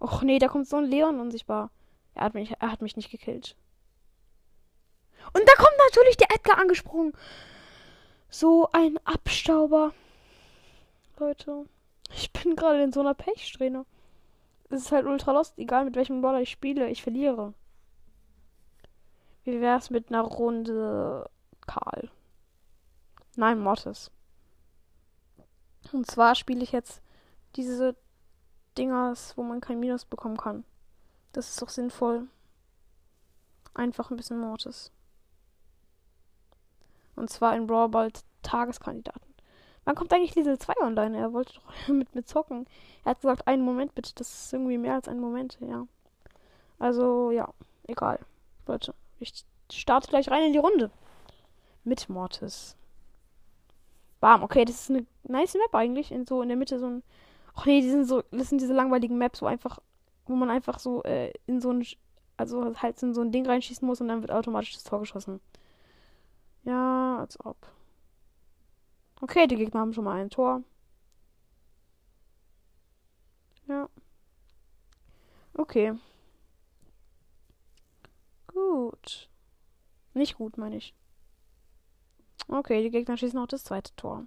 Och 0.00 0.22
nee, 0.22 0.40
da 0.40 0.48
kommt 0.48 0.66
so 0.66 0.78
ein 0.78 0.84
Leon 0.84 1.20
unsichtbar. 1.20 1.70
Er 2.14 2.24
hat 2.24 2.34
mich, 2.34 2.50
er 2.58 2.72
hat 2.72 2.82
mich 2.82 2.96
nicht 2.96 3.12
gekillt. 3.12 3.54
Und 5.32 5.44
da 5.46 5.54
kommt 5.54 5.78
natürlich 5.86 6.16
der 6.16 6.34
Edgar 6.34 6.58
angesprungen. 6.58 7.12
So 8.28 8.68
ein 8.72 8.98
Abstauber. 9.04 9.92
Leute. 11.20 11.66
Ich 12.10 12.32
bin 12.32 12.56
gerade 12.56 12.82
in 12.82 12.92
so 12.92 12.98
einer 12.98 13.14
Pechsträhne. 13.14 13.86
Es 14.70 14.80
ist 14.80 14.90
halt 14.90 15.06
ultra 15.06 15.30
lost, 15.30 15.56
egal 15.56 15.84
mit 15.84 15.94
welchem 15.94 16.20
Brawler 16.20 16.40
ich 16.40 16.50
spiele, 16.50 16.90
ich 16.90 17.04
verliere. 17.04 17.54
Wie 19.48 19.62
wär's 19.62 19.88
mit 19.88 20.10
einer 20.10 20.20
Runde 20.20 21.30
Karl? 21.66 22.10
Nein, 23.34 23.58
Mortis. 23.58 24.10
Und 25.90 26.06
zwar 26.10 26.34
spiele 26.34 26.62
ich 26.62 26.70
jetzt 26.72 27.00
diese 27.56 27.96
Dingers, 28.76 29.38
wo 29.38 29.42
man 29.42 29.62
kein 29.62 29.80
Minus 29.80 30.04
bekommen 30.04 30.36
kann. 30.36 30.64
Das 31.32 31.48
ist 31.48 31.62
doch 31.62 31.70
sinnvoll. 31.70 32.26
Einfach 33.72 34.10
ein 34.10 34.18
bisschen 34.18 34.38
Mortis. 34.38 34.92
Und 37.16 37.30
zwar 37.30 37.56
in 37.56 37.66
Brawl 37.66 37.88
Ball 37.88 38.12
Tageskandidaten. 38.42 39.32
Wann 39.84 39.94
kommt 39.94 40.12
eigentlich 40.12 40.34
Level 40.34 40.58
2 40.58 40.74
online? 40.82 41.16
Er 41.16 41.32
wollte 41.32 41.54
doch 41.54 41.88
mit 41.88 42.14
mir 42.14 42.22
zocken. 42.22 42.66
Er 43.02 43.12
hat 43.12 43.22
gesagt, 43.22 43.46
einen 43.46 43.62
Moment 43.62 43.94
bitte. 43.94 44.12
Das 44.14 44.28
ist 44.44 44.52
irgendwie 44.52 44.76
mehr 44.76 44.96
als 44.96 45.08
ein 45.08 45.20
Moment, 45.20 45.56
ja. 45.62 45.86
Also, 46.78 47.30
ja, 47.30 47.48
egal. 47.86 48.20
Leute, 48.66 48.94
ich 49.20 49.44
starte 49.72 50.08
gleich 50.08 50.30
rein 50.30 50.46
in 50.46 50.52
die 50.52 50.58
Runde. 50.58 50.90
Mit 51.84 52.08
Mortis. 52.08 52.76
Bam, 54.20 54.42
okay, 54.42 54.64
das 54.64 54.82
ist 54.82 54.90
eine 54.90 55.06
nice 55.24 55.54
Map 55.54 55.74
eigentlich. 55.74 56.10
In 56.12 56.26
so 56.26 56.42
in 56.42 56.48
der 56.48 56.56
Mitte 56.56 56.78
so 56.78 56.86
ein. 56.86 57.02
Ach 57.54 57.66
nee, 57.66 57.80
die 57.80 57.90
sind 57.90 58.04
so, 58.04 58.22
das 58.30 58.48
sind 58.48 58.60
diese 58.60 58.74
langweiligen 58.74 59.18
Maps, 59.18 59.42
wo 59.42 59.46
einfach, 59.46 59.80
wo 60.26 60.34
man 60.34 60.50
einfach 60.50 60.78
so 60.78 61.02
äh, 61.04 61.32
in 61.46 61.60
so 61.60 61.72
ein, 61.72 61.84
also 62.36 62.74
halt 62.80 63.02
in 63.02 63.14
so 63.14 63.20
ein 63.20 63.32
Ding 63.32 63.46
reinschießen 63.46 63.86
muss 63.86 64.00
und 64.00 64.08
dann 64.08 64.22
wird 64.22 64.30
automatisch 64.32 64.74
das 64.74 64.84
Tor 64.84 65.00
geschossen. 65.00 65.40
Ja, 66.64 67.18
als 67.20 67.38
ob. 67.44 67.56
Okay, 69.20 69.46
die 69.46 69.56
Gegner 69.56 69.80
haben 69.80 69.92
schon 69.92 70.04
mal 70.04 70.20
ein 70.20 70.30
Tor. 70.30 70.62
Ja. 73.66 73.88
Okay. 75.54 75.94
Gut. 78.90 79.28
Nicht 80.14 80.38
gut, 80.38 80.56
meine 80.56 80.76
ich. 80.76 80.94
Okay, 82.48 82.82
die 82.82 82.90
Gegner 82.90 83.18
schießen 83.18 83.38
auch 83.38 83.46
das 83.46 83.64
zweite 83.64 83.94
Tor. 83.96 84.24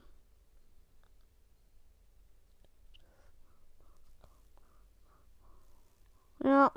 Ja. 6.43 6.71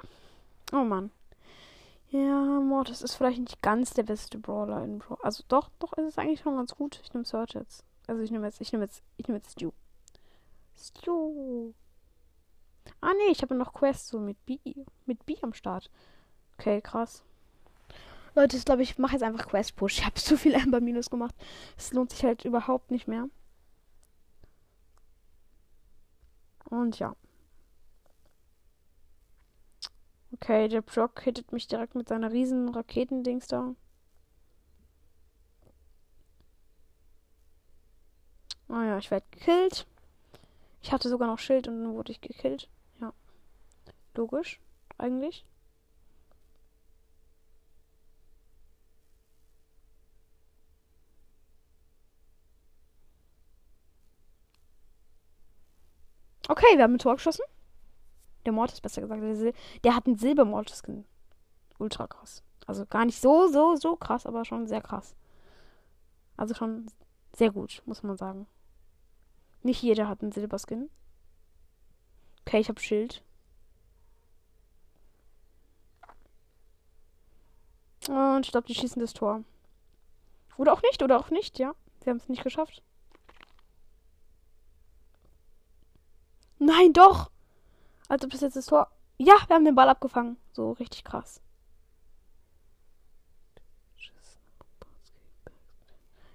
Oh 0.72 0.84
Mann. 0.84 1.10
Ja, 2.08 2.60
Mortis 2.60 3.02
ist 3.02 3.16
vielleicht 3.16 3.40
nicht 3.40 3.60
ganz 3.60 3.92
der 3.92 4.04
beste 4.04 4.38
Brawler 4.38 4.82
in 4.82 5.00
Brawl. 5.00 5.18
Also 5.22 5.44
doch, 5.48 5.68
doch 5.78 5.92
ist 5.94 6.06
es 6.06 6.18
eigentlich 6.18 6.40
schon 6.40 6.56
ganz 6.56 6.74
gut. 6.74 7.00
Ich 7.02 7.12
nehme 7.12 7.26
Search 7.26 7.52
jetzt. 7.52 7.84
Also 8.06 8.22
ich 8.22 8.30
nehme 8.30 8.46
jetzt, 8.46 8.62
ich 8.62 8.72
nehme 8.72 8.84
jetzt, 8.84 9.02
ich 9.18 9.28
nehme 9.28 9.38
jetzt 9.38 9.52
Stu. 9.52 9.72
Stu. 10.74 11.74
Ah 13.02 13.12
nee, 13.12 13.30
ich 13.30 13.42
habe 13.42 13.54
noch 13.54 13.74
Quest 13.74 14.08
so 14.08 14.20
mit 14.20 14.42
B, 14.46 14.58
mit 15.04 15.26
B 15.26 15.36
am 15.42 15.52
Start. 15.52 15.90
Okay, 16.56 16.80
krass. 16.80 17.22
Leute, 18.34 18.56
ich 18.56 18.64
glaube, 18.64 18.82
ich 18.82 18.98
mache 18.98 19.12
jetzt 19.12 19.22
einfach 19.22 19.46
Quest 19.48 19.76
Push. 19.76 19.98
Ich 19.98 20.04
habe 20.04 20.14
zu 20.14 20.36
viel 20.36 20.54
Amber 20.56 20.80
Minus 20.80 21.10
gemacht. 21.10 21.34
Es 21.76 21.92
lohnt 21.92 22.10
sich 22.10 22.24
halt 22.24 22.44
überhaupt 22.44 22.90
nicht 22.90 23.06
mehr. 23.06 23.28
Und 26.68 26.98
ja. 26.98 27.14
Okay, 30.32 30.68
der 30.68 30.82
Brock 30.82 31.20
hittet 31.22 31.52
mich 31.52 31.68
direkt 31.68 31.94
mit 31.94 32.08
seiner 32.08 32.32
riesen 32.32 32.68
Raketendings 32.70 33.46
da. 33.46 33.74
Ah 38.68 38.72
naja, 38.80 38.96
oh 38.96 38.98
ich 38.98 39.10
werde 39.10 39.26
gekillt. 39.30 39.86
Ich 40.82 40.92
hatte 40.92 41.08
sogar 41.08 41.28
noch 41.28 41.38
Schild 41.38 41.68
und 41.68 41.82
dann 41.82 41.94
wurde 41.94 42.12
ich 42.12 42.20
gekillt. 42.20 42.68
Ja. 43.00 43.12
Logisch, 44.14 44.60
eigentlich. 44.98 45.46
Okay, 56.48 56.76
wir 56.76 56.82
haben 56.82 56.94
ein 56.94 56.98
Tor 56.98 57.14
geschossen. 57.14 57.44
Der 58.44 58.52
Mortis, 58.52 58.80
besser 58.80 59.00
gesagt. 59.00 59.22
Der, 59.22 59.52
der 59.82 59.96
hat 59.96 60.06
einen 60.06 60.16
Silber-Mortis-Skin. 60.16 61.04
Ultra 61.78 62.06
krass. 62.06 62.42
Also 62.66 62.86
gar 62.86 63.04
nicht 63.04 63.20
so, 63.20 63.48
so, 63.48 63.76
so 63.76 63.96
krass, 63.96 64.26
aber 64.26 64.44
schon 64.44 64.66
sehr 64.66 64.80
krass. 64.80 65.14
Also 66.36 66.54
schon 66.54 66.86
sehr 67.34 67.50
gut, 67.50 67.82
muss 67.86 68.02
man 68.02 68.16
sagen. 68.16 68.46
Nicht 69.62 69.82
jeder 69.82 70.08
hat 70.08 70.22
einen 70.22 70.32
Silberskin. 70.32 70.90
Okay, 72.46 72.60
ich 72.60 72.68
habe 72.68 72.80
Schild. 72.80 73.22
Und 78.08 78.44
ich 78.44 78.52
glaube, 78.52 78.66
die 78.66 78.74
schießen 78.74 79.00
das 79.00 79.14
Tor. 79.14 79.42
Oder 80.58 80.74
auch 80.74 80.82
nicht, 80.82 81.02
oder 81.02 81.18
auch 81.18 81.30
nicht, 81.30 81.58
ja. 81.58 81.74
Sie 82.02 82.10
haben 82.10 82.18
es 82.18 82.28
nicht 82.28 82.44
geschafft. 82.44 82.82
Nein, 86.64 86.94
doch! 86.94 87.30
Also 88.08 88.26
bis 88.26 88.40
jetzt 88.40 88.56
das 88.56 88.66
Tor. 88.66 88.90
Ja, 89.18 89.34
wir 89.46 89.54
haben 89.54 89.66
den 89.66 89.74
Ball 89.74 89.88
abgefangen. 89.90 90.38
So 90.52 90.72
richtig 90.72 91.04
krass. 91.04 91.42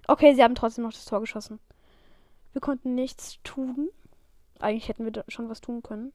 Okay, 0.07 0.35
sie 0.35 0.43
haben 0.43 0.53
trotzdem 0.53 0.83
noch 0.83 0.93
das 0.93 1.05
Tor 1.05 1.19
geschossen. 1.19 1.59
Wir 2.53 2.61
konnten 2.61 2.93
nichts 2.93 3.39
tun. 3.43 3.89
Eigentlich 4.59 4.87
hätten 4.87 5.05
wir 5.05 5.23
schon 5.29 5.49
was 5.49 5.61
tun 5.61 5.81
können. 5.81 6.13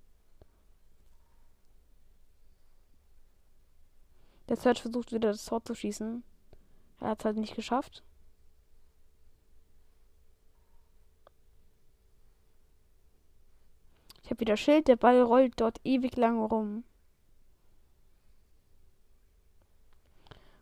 Der 4.48 4.57
Search 4.57 4.83
versucht 4.83 5.12
wieder 5.12 5.33
das 5.33 5.44
Tor 5.44 5.64
zu 5.64 5.74
schießen. 5.74 6.22
Er 7.00 7.09
hat 7.09 7.20
es 7.20 7.24
halt 7.24 7.37
nicht 7.37 7.57
geschafft. 7.57 8.05
Habe 14.35 14.40
wieder 14.40 14.57
Schild, 14.57 14.88
der 14.88 14.97
Ball 14.97 15.23
rollt 15.23 15.61
dort 15.61 15.81
ewig 15.85 16.16
lang 16.16 16.42
rum. 16.42 16.85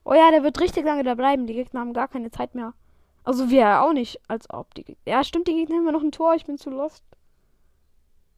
Oh 0.04 0.14
ja, 0.14 0.30
der 0.30 0.42
wird 0.42 0.60
richtig 0.60 0.84
lange 0.84 1.04
da 1.04 1.14
bleiben. 1.14 1.46
Die 1.46 1.54
Gegner 1.54 1.80
haben 1.80 1.94
gar 1.94 2.08
keine 2.08 2.30
Zeit 2.30 2.54
mehr. 2.54 2.74
Also 3.24 3.50
wir 3.50 3.82
auch 3.82 3.92
nicht, 3.92 4.20
als 4.28 4.50
ob 4.50 4.74
die. 4.74 4.96
Ja, 5.06 5.22
stimmt, 5.24 5.46
die 5.46 5.54
Gegner 5.54 5.76
haben 5.76 5.92
noch 5.92 6.02
ein 6.02 6.12
Tor. 6.12 6.34
Ich 6.34 6.44
bin 6.44 6.58
zu 6.58 6.70
lost. 6.70 7.04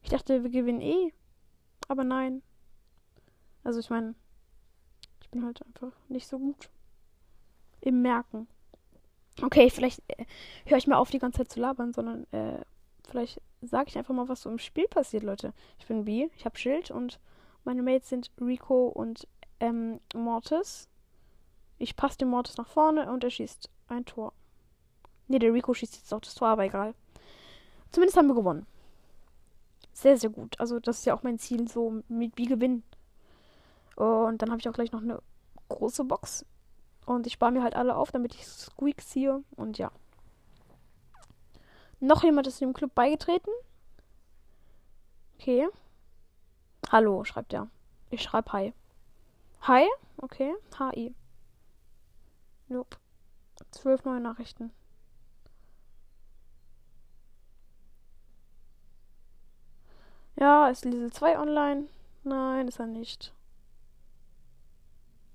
Ich 0.02 0.10
dachte, 0.10 0.42
wir 0.42 0.50
gewinnen 0.50 0.82
eh. 0.82 1.12
Aber 1.88 2.04
nein. 2.04 2.42
Also 3.64 3.80
ich 3.80 3.90
meine, 3.90 4.14
ich 5.22 5.30
bin 5.30 5.44
halt 5.44 5.64
einfach 5.66 5.92
nicht 6.08 6.28
so 6.28 6.38
gut 6.38 6.68
im 7.80 8.02
Merken. 8.02 8.46
Okay, 9.42 9.70
vielleicht 9.70 10.00
äh, 10.08 10.26
höre 10.66 10.78
ich 10.78 10.86
mal 10.86 10.96
auf, 10.96 11.10
die 11.10 11.18
ganze 11.18 11.38
Zeit 11.38 11.50
zu 11.50 11.60
labern, 11.60 11.92
sondern 11.92 12.26
äh, 12.30 12.60
vielleicht 13.14 13.40
sage 13.62 13.88
ich 13.88 13.96
einfach 13.96 14.12
mal, 14.12 14.28
was 14.28 14.42
so 14.42 14.50
im 14.50 14.58
Spiel 14.58 14.88
passiert, 14.88 15.22
Leute. 15.22 15.52
Ich 15.78 15.86
bin 15.86 16.04
B, 16.04 16.28
ich 16.36 16.44
habe 16.44 16.58
Schild 16.58 16.90
und 16.90 17.20
meine 17.62 17.82
Mates 17.82 18.08
sind 18.08 18.32
Rico 18.40 18.88
und 18.88 19.28
ähm, 19.60 20.00
Mortis. 20.14 20.88
Ich 21.78 21.94
passe 21.94 22.18
den 22.18 22.28
Mortis 22.28 22.56
nach 22.56 22.66
vorne 22.66 23.10
und 23.12 23.22
er 23.22 23.30
schießt 23.30 23.70
ein 23.86 24.04
Tor. 24.04 24.32
Ne, 25.28 25.38
der 25.38 25.54
Rico 25.54 25.72
schießt 25.72 25.94
jetzt 25.94 26.12
auch 26.12 26.20
das 26.20 26.34
Tor, 26.34 26.48
aber 26.48 26.64
egal. 26.64 26.94
Zumindest 27.92 28.16
haben 28.18 28.26
wir 28.26 28.34
gewonnen. 28.34 28.66
Sehr, 29.92 30.18
sehr 30.18 30.30
gut. 30.30 30.58
Also, 30.58 30.80
das 30.80 30.98
ist 30.98 31.04
ja 31.04 31.14
auch 31.14 31.22
mein 31.22 31.38
Ziel, 31.38 31.68
so 31.68 32.02
mit 32.08 32.34
B 32.34 32.46
gewinnen. 32.46 32.82
Und 33.94 34.42
dann 34.42 34.50
habe 34.50 34.58
ich 34.58 34.68
auch 34.68 34.72
gleich 34.72 34.90
noch 34.90 35.02
eine 35.02 35.22
große 35.68 36.02
Box. 36.02 36.44
Und 37.06 37.28
ich 37.28 37.34
spare 37.34 37.52
mir 37.52 37.62
halt 37.62 37.76
alle 37.76 37.94
auf, 37.94 38.10
damit 38.10 38.34
ich 38.34 38.44
Squeak 38.44 39.00
ziehe. 39.06 39.44
Und 39.54 39.78
ja. 39.78 39.92
Noch 42.00 42.22
jemand 42.22 42.46
ist 42.46 42.60
dem 42.60 42.72
Club 42.72 42.94
beigetreten. 42.94 43.50
Okay. 45.38 45.68
Hallo, 46.90 47.24
schreibt 47.24 47.52
er. 47.52 47.68
Ich 48.10 48.22
schreibe 48.22 48.52
Hi. 48.52 48.72
Hi? 49.62 49.86
Okay. 50.18 50.54
Hi. 50.78 51.14
Nope. 52.68 52.96
Zwölf 53.70 54.04
neue 54.04 54.20
Nachrichten. 54.20 54.70
Ja, 60.36 60.68
ist 60.68 60.84
Level 60.84 61.12
2 61.12 61.38
online? 61.38 61.86
Nein, 62.24 62.68
ist 62.68 62.80
er 62.80 62.86
nicht. 62.86 63.32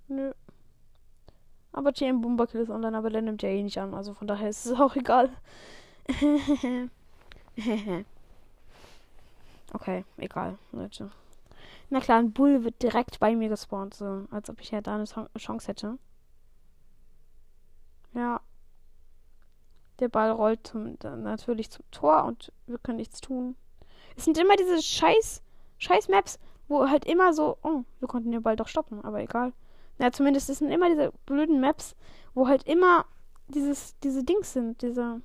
Nö. 0.08 0.34
Aber 1.72 1.94
TM 1.94 2.22
Boombakill 2.22 2.62
ist 2.62 2.70
online, 2.70 2.98
aber 2.98 3.10
der 3.10 3.22
nimmt 3.22 3.42
ja 3.42 3.50
eh 3.50 3.64
nicht 3.64 3.78
an. 3.78 3.94
Also 3.94 4.14
von 4.14 4.28
daher 4.28 4.50
ist 4.50 4.66
es 4.66 4.74
auch 4.80 4.96
egal. 4.98 5.30
okay, 9.74 10.04
egal, 10.18 10.58
Leute. 10.72 11.12
Na 11.90 12.00
klar, 12.00 12.20
ein 12.20 12.32
Bull 12.34 12.64
wird 12.64 12.82
direkt 12.82 13.20
bei 13.20 13.36
mir 13.36 13.50
gespawnt, 13.50 13.94
so 13.94 14.26
als 14.32 14.50
ob 14.50 14.60
ich 14.62 14.72
ja 14.72 14.82
da 14.82 14.96
eine 14.96 15.06
Chance 15.38 15.68
hätte. 15.68 15.98
Ja. 18.14 18.42
Der 20.00 20.10
Ball 20.10 20.32
rollt 20.32 20.66
zum, 20.68 20.98
natürlich 21.02 21.70
zum 21.72 21.84
Tor 21.92 22.24
und 22.24 22.52
wir 22.68 22.78
können 22.78 22.98
nichts 22.98 23.22
tun. 23.22 23.56
Es 24.16 24.26
sind 24.26 24.38
immer 24.38 24.56
diese 24.56 24.82
scheiß, 24.82 25.42
scheiß 25.78 26.08
Maps, 26.08 26.40
wo 26.68 26.90
halt 26.90 27.06
immer 27.06 27.34
so, 27.34 27.58
oh, 27.64 27.84
wir 28.00 28.08
konnten 28.08 28.32
den 28.32 28.44
Ball 28.44 28.56
doch 28.56 28.68
stoppen, 28.68 29.04
aber 29.04 29.22
egal. 29.22 29.54
Ja, 29.98 30.12
zumindest 30.12 30.50
es 30.50 30.60
sind 30.60 30.72
immer 30.72 30.90
diese 30.90 31.12
blöden 31.26 31.60
Maps, 31.60 31.96
wo 32.34 32.48
halt 32.48 32.64
immer 32.64 33.06
dieses, 33.50 33.98
diese 34.00 34.24
Dings 34.24 34.54
sind, 34.54 34.82
diese, 34.82 35.22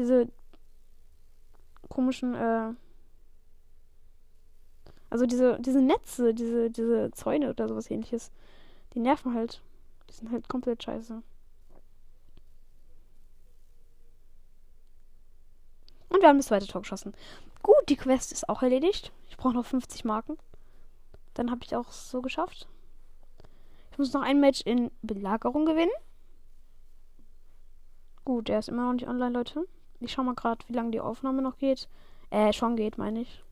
diese 0.00 0.28
komischen, 1.88 2.34
äh, 2.34 2.72
also 5.10 5.26
diese, 5.26 5.60
diese 5.60 5.82
Netze, 5.82 6.32
diese, 6.34 6.70
diese 6.70 7.10
Zäune 7.12 7.50
oder 7.50 7.68
sowas 7.68 7.90
ähnliches, 7.90 8.30
die 8.94 9.00
nerven 9.00 9.34
halt. 9.34 9.62
Die 10.08 10.14
sind 10.14 10.30
halt 10.32 10.48
komplett 10.48 10.82
scheiße. 10.82 11.22
Und 16.08 16.20
wir 16.20 16.28
haben 16.28 16.38
das 16.38 16.46
zweite 16.46 16.66
Tor 16.66 16.80
geschossen. 16.80 17.14
Gut, 17.62 17.88
die 17.88 17.96
Quest 17.96 18.32
ist 18.32 18.48
auch 18.48 18.62
erledigt. 18.62 19.12
Ich 19.28 19.36
brauche 19.36 19.54
noch 19.54 19.66
50 19.66 20.04
Marken. 20.04 20.38
Dann 21.34 21.50
habe 21.50 21.60
ich 21.64 21.76
auch 21.76 21.92
so 21.92 22.20
geschafft. 22.20 22.66
Ich 23.92 23.98
muss 23.98 24.12
noch 24.12 24.22
ein 24.22 24.40
Match 24.40 24.62
in 24.62 24.90
Belagerung 25.02 25.66
gewinnen. 25.66 25.92
Gut, 28.24 28.48
der 28.48 28.58
ist 28.58 28.68
immer 28.68 28.86
noch 28.86 28.94
nicht 28.94 29.06
online, 29.06 29.36
Leute. 29.36 29.66
Ich 30.00 30.12
schau 30.12 30.22
mal 30.22 30.34
gerade, 30.34 30.66
wie 30.66 30.72
lange 30.72 30.90
die 30.90 31.00
Aufnahme 31.00 31.42
noch 31.42 31.58
geht. 31.58 31.88
Äh, 32.30 32.52
schon 32.52 32.76
geht, 32.76 32.96
meine 32.96 33.20
ich. 33.20 33.44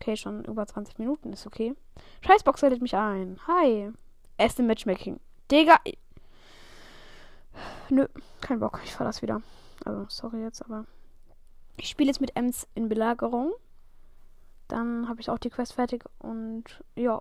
Okay, 0.00 0.16
schon 0.16 0.44
über 0.44 0.66
20 0.66 0.98
Minuten, 0.98 1.32
ist 1.32 1.46
okay. 1.46 1.74
Scheißbox 2.22 2.62
lädt 2.62 2.80
mich 2.80 2.94
ein. 2.96 3.38
Hi. 3.46 3.92
Erste 4.38 4.62
Matchmaking. 4.62 5.20
Digga. 5.50 5.76
Nö, 7.90 8.06
kein 8.40 8.60
Bock. 8.60 8.80
Ich 8.84 8.94
fahr 8.94 9.06
das 9.06 9.20
wieder. 9.20 9.42
Also, 9.84 10.06
sorry 10.08 10.42
jetzt, 10.42 10.64
aber. 10.64 10.86
Ich 11.76 11.88
spiele 11.88 12.08
jetzt 12.08 12.20
mit 12.20 12.36
Ems 12.36 12.66
in 12.74 12.88
Belagerung. 12.88 13.52
Dann 14.68 15.08
habe 15.08 15.20
ich 15.20 15.30
auch 15.30 15.38
die 15.38 15.50
Quest 15.50 15.72
fertig 15.72 16.04
und 16.18 16.64
ja. 16.94 17.20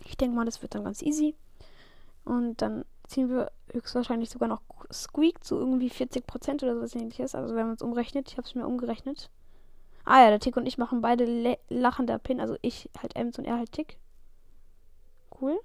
Ich 0.00 0.16
denke 0.16 0.36
mal, 0.36 0.44
das 0.44 0.62
wird 0.62 0.74
dann 0.74 0.84
ganz 0.84 1.02
easy. 1.02 1.34
Und 2.24 2.60
dann 2.60 2.84
ziehen 3.06 3.28
wir 3.28 3.50
höchstwahrscheinlich 3.72 4.30
sogar 4.30 4.48
noch 4.48 4.62
Squeak 4.92 5.44
zu 5.44 5.56
irgendwie 5.56 5.90
40% 5.90 6.62
oder 6.62 6.74
sowas 6.74 6.94
ähnliches. 6.94 7.34
Also 7.34 7.54
wenn 7.54 7.66
man 7.66 7.74
es 7.74 7.82
umrechnet, 7.82 8.30
ich 8.30 8.36
habe 8.36 8.46
es 8.46 8.54
mir 8.54 8.66
umgerechnet. 8.66 9.30
Ah 10.04 10.22
ja, 10.22 10.30
der 10.30 10.40
Tick 10.40 10.56
und 10.56 10.66
ich 10.66 10.78
machen 10.78 11.00
beide 11.00 11.58
lachender 11.68 12.18
Pin. 12.18 12.40
Also 12.40 12.56
ich 12.62 12.90
halt 13.00 13.16
Ems 13.16 13.38
und 13.38 13.44
er 13.46 13.58
halt 13.58 13.72
Tick. 13.72 13.98
Cool. 15.40 15.58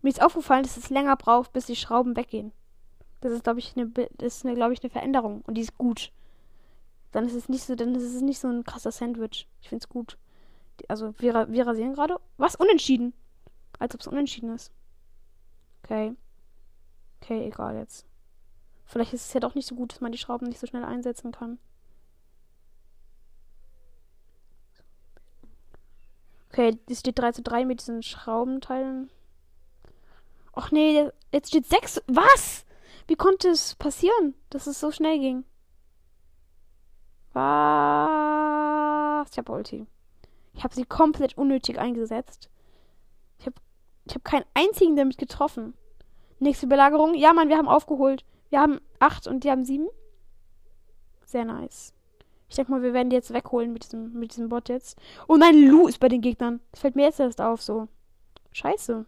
Mir 0.00 0.08
ist 0.08 0.22
aufgefallen, 0.22 0.64
dass 0.64 0.76
es 0.76 0.90
länger 0.90 1.16
braucht, 1.16 1.52
bis 1.52 1.66
die 1.66 1.76
Schrauben 1.76 2.16
weggehen. 2.16 2.52
Das 3.20 3.32
ist, 3.32 3.44
glaube 3.44 3.60
ich, 3.60 3.76
eine, 3.76 3.92
eine, 3.94 4.54
glaube 4.54 4.72
ich, 4.72 4.82
eine 4.82 4.90
Veränderung 4.90 5.42
und 5.46 5.54
die 5.54 5.60
ist 5.60 5.78
gut. 5.78 6.10
Dann 7.12 7.26
ist 7.26 7.34
es 7.34 7.48
nicht 7.48 7.64
so, 7.64 7.76
dann 7.76 7.94
ist 7.94 8.02
es 8.02 8.20
nicht 8.20 8.40
so 8.40 8.48
ein 8.48 8.64
krasser 8.64 8.90
Sandwich. 8.90 9.46
Ich 9.60 9.68
finde 9.68 9.84
es 9.84 9.88
gut. 9.88 10.18
Also 10.88 11.14
wir, 11.18 11.50
wir 11.50 11.66
rasieren 11.66 11.94
gerade. 11.94 12.18
Was? 12.36 12.56
Unentschieden. 12.56 13.14
Als 13.78 13.94
ob 13.94 14.00
es 14.00 14.06
unentschieden 14.06 14.54
ist. 14.54 14.72
Okay. 15.84 16.14
Okay, 17.20 17.46
egal 17.46 17.76
jetzt. 17.76 18.06
Vielleicht 18.84 19.12
ist 19.12 19.26
es 19.26 19.32
ja 19.32 19.40
doch 19.40 19.54
nicht 19.54 19.66
so 19.66 19.74
gut, 19.74 19.92
dass 19.92 20.00
man 20.00 20.12
die 20.12 20.18
Schrauben 20.18 20.48
nicht 20.48 20.58
so 20.58 20.66
schnell 20.66 20.84
einsetzen 20.84 21.32
kann. 21.32 21.58
Okay, 26.50 26.78
es 26.88 27.00
steht 27.00 27.18
3 27.18 27.32
zu 27.32 27.42
3 27.42 27.64
mit 27.64 27.80
diesen 27.80 28.02
Schraubenteilen. 28.02 29.10
Och 30.54 30.70
nee, 30.70 31.08
jetzt 31.32 31.48
steht 31.48 31.66
6. 31.66 32.02
Was? 32.08 32.66
Wie 33.06 33.16
konnte 33.16 33.48
es 33.48 33.74
passieren, 33.76 34.34
dass 34.50 34.66
es 34.66 34.78
so 34.78 34.90
schnell 34.90 35.18
ging? 35.18 35.44
Was? 37.32 39.30
Ich 39.30 39.38
habe 39.38 39.52
Ulti. 39.52 39.86
Ich 40.54 40.64
habe 40.64 40.74
sie 40.74 40.84
komplett 40.84 41.36
unnötig 41.36 41.78
eingesetzt. 41.78 42.50
Ich 43.38 43.46
habe 43.46 43.56
ich 44.04 44.14
hab 44.14 44.24
keinen 44.24 44.44
einzigen 44.54 44.96
damit 44.96 45.18
getroffen. 45.18 45.74
Nächste 46.38 46.66
Belagerung. 46.66 47.14
Ja, 47.14 47.32
Mann, 47.32 47.48
wir 47.48 47.56
haben 47.56 47.68
aufgeholt. 47.68 48.24
Wir 48.50 48.60
haben 48.60 48.80
8 48.98 49.26
und 49.28 49.44
die 49.44 49.50
haben 49.50 49.64
7. 49.64 49.88
Sehr 51.24 51.44
nice. 51.44 51.94
Ich 52.48 52.56
denke 52.56 52.72
mal, 52.72 52.82
wir 52.82 52.92
werden 52.92 53.08
die 53.08 53.16
jetzt 53.16 53.32
wegholen 53.32 53.72
mit 53.72 53.84
diesem, 53.84 54.12
mit 54.12 54.32
diesem 54.32 54.50
Bot 54.50 54.68
jetzt. 54.68 54.98
Oh 55.26 55.36
nein, 55.36 55.56
Lu 55.66 55.88
ist 55.88 56.00
bei 56.00 56.08
den 56.08 56.20
Gegnern. 56.20 56.60
Das 56.70 56.80
fällt 56.80 56.96
mir 56.96 57.04
jetzt 57.04 57.20
erst 57.20 57.40
auf, 57.40 57.62
so. 57.62 57.88
Scheiße. 58.52 59.06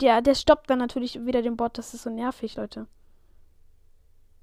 Der, 0.00 0.22
der 0.22 0.34
stoppt 0.34 0.70
dann 0.70 0.78
natürlich 0.78 1.26
wieder 1.26 1.42
den 1.42 1.56
Bot. 1.56 1.76
Das 1.76 1.92
ist 1.92 2.04
so 2.04 2.10
nervig, 2.10 2.56
Leute. 2.56 2.86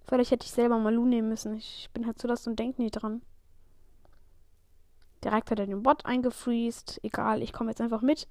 Vielleicht 0.10 0.32
hätte 0.32 0.46
ich 0.46 0.52
selber 0.52 0.80
mal 0.80 0.94
Lu 0.94 1.06
nehmen 1.06 1.30
müssen. 1.30 1.56
Ich 1.56 1.88
bin 1.94 2.08
halt 2.08 2.20
so 2.20 2.28
das 2.28 2.48
und 2.48 2.58
denke 2.58 2.82
nie 2.82 2.90
dran. 2.90 3.22
Direkt 5.24 5.52
hat 5.52 5.60
er 5.60 5.68
den 5.68 5.84
Bot 5.84 6.04
eingefriest. 6.04 7.00
Egal, 7.04 7.44
ich 7.44 7.54
komme 7.54 7.70
jetzt 7.70 7.80
einfach 7.80 8.02
mit. 8.02 8.28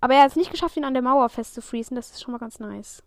Aber 0.00 0.14
er 0.14 0.22
hat 0.22 0.30
es 0.30 0.36
nicht 0.36 0.50
geschafft, 0.50 0.78
ihn 0.78 0.86
an 0.86 0.94
der 0.94 1.02
Mauer 1.02 1.28
festzufriesen. 1.28 1.96
Das 1.96 2.10
ist 2.10 2.22
schon 2.22 2.32
mal 2.32 2.38
ganz 2.38 2.60
nice. 2.60 3.02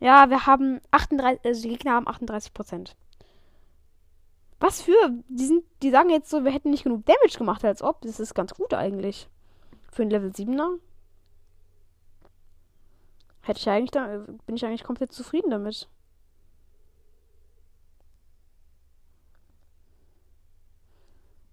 Ja, 0.00 0.30
wir 0.30 0.46
haben 0.46 0.80
38, 0.90 1.44
also 1.44 1.62
die 1.62 1.68
Gegner 1.68 1.92
haben 1.92 2.08
38 2.08 2.54
Prozent. 2.54 2.96
Was 4.58 4.80
für? 4.80 5.22
Die, 5.28 5.44
sind, 5.44 5.64
die 5.82 5.90
sagen 5.90 6.08
jetzt 6.08 6.30
so, 6.30 6.44
wir 6.44 6.50
hätten 6.50 6.70
nicht 6.70 6.84
genug 6.84 7.04
Damage 7.04 7.36
gemacht, 7.36 7.62
als 7.62 7.82
ob. 7.82 8.00
Das 8.00 8.20
ist 8.20 8.32
ganz 8.32 8.54
gut 8.54 8.72
eigentlich. 8.72 9.28
Für 9.92 10.02
ein 10.02 10.10
Level 10.10 10.30
7er. 10.30 10.78
Hätte 13.46 13.60
ich 13.60 13.68
eigentlich 13.68 13.92
da, 13.92 14.24
bin 14.46 14.56
ich 14.56 14.66
eigentlich 14.66 14.82
komplett 14.82 15.12
zufrieden 15.12 15.50
damit. 15.50 15.88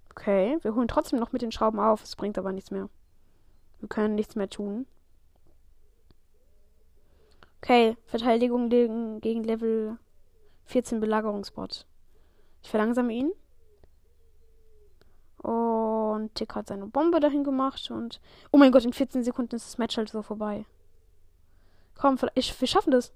Okay, 0.09 0.57
wir 0.63 0.73
holen 0.73 0.87
trotzdem 0.87 1.19
noch 1.19 1.33
mit 1.33 1.43
den 1.43 1.51
Schrauben 1.51 1.79
auf. 1.79 2.01
Es 2.01 2.15
bringt 2.15 2.39
aber 2.39 2.51
nichts 2.51 2.71
mehr. 2.71 2.89
Wir 3.79 3.89
können 3.89 4.15
nichts 4.15 4.35
mehr 4.35 4.49
tun. 4.49 4.87
Okay, 7.61 7.95
Verteidigung 8.07 8.69
gegen, 8.69 9.43
Level 9.43 9.99
14 10.65 10.99
Belagerungsbot. 10.99 11.85
Ich 12.63 12.71
verlangsame 12.71 13.13
ihn. 13.13 13.31
Und 15.43 16.33
Tick 16.33 16.55
hat 16.55 16.69
seine 16.69 16.87
Bombe 16.87 17.19
dahin 17.19 17.43
gemacht 17.43 17.91
und. 17.91 18.19
Oh 18.51 18.57
mein 18.57 18.71
Gott, 18.71 18.83
in 18.83 18.93
14 18.93 19.23
Sekunden 19.23 19.55
ist 19.55 19.67
das 19.67 19.77
Match 19.77 19.95
halt 19.95 20.09
so 20.09 20.23
vorbei. 20.23 20.65
Komm, 21.95 22.17
ich, 22.35 22.59
wir 22.59 22.67
schaffen 22.67 22.91
das. 22.91 23.13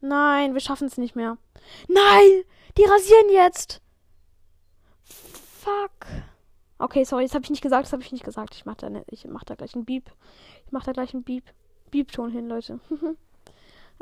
Nein, 0.00 0.54
wir 0.54 0.60
schaffen 0.60 0.86
es 0.86 0.96
nicht 0.96 1.14
mehr. 1.14 1.36
Nein! 1.88 2.44
Die 2.78 2.84
rasieren 2.84 3.30
jetzt! 3.30 3.82
Fuck. 5.04 6.06
Okay, 6.78 7.04
sorry, 7.04 7.24
das 7.24 7.34
habe 7.34 7.44
ich 7.44 7.50
nicht 7.50 7.62
gesagt, 7.62 7.84
das 7.84 7.92
habe 7.92 8.02
ich 8.02 8.12
nicht 8.12 8.24
gesagt. 8.24 8.54
Ich 8.54 8.64
mache 8.64 8.78
da, 8.78 8.90
ne, 8.90 9.04
mach 9.28 9.44
da 9.44 9.54
gleich 9.54 9.74
einen 9.74 9.84
Beep. 9.84 10.10
Ich 10.64 10.72
mache 10.72 10.86
da 10.86 10.92
gleich 10.92 11.12
einen 11.12 11.24
Beep. 11.24 11.44
Beep-Ton 11.90 12.30
hin, 12.30 12.48
Leute. 12.48 12.80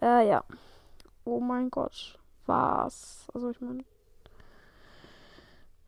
äh, 0.03 0.29
ja. 0.29 0.45
Oh 1.25 1.41
mein 1.41 1.71
Gott. 1.71 2.19
Was? 2.47 3.27
Also 3.35 3.51
ich 3.51 3.61
meine. 3.61 3.85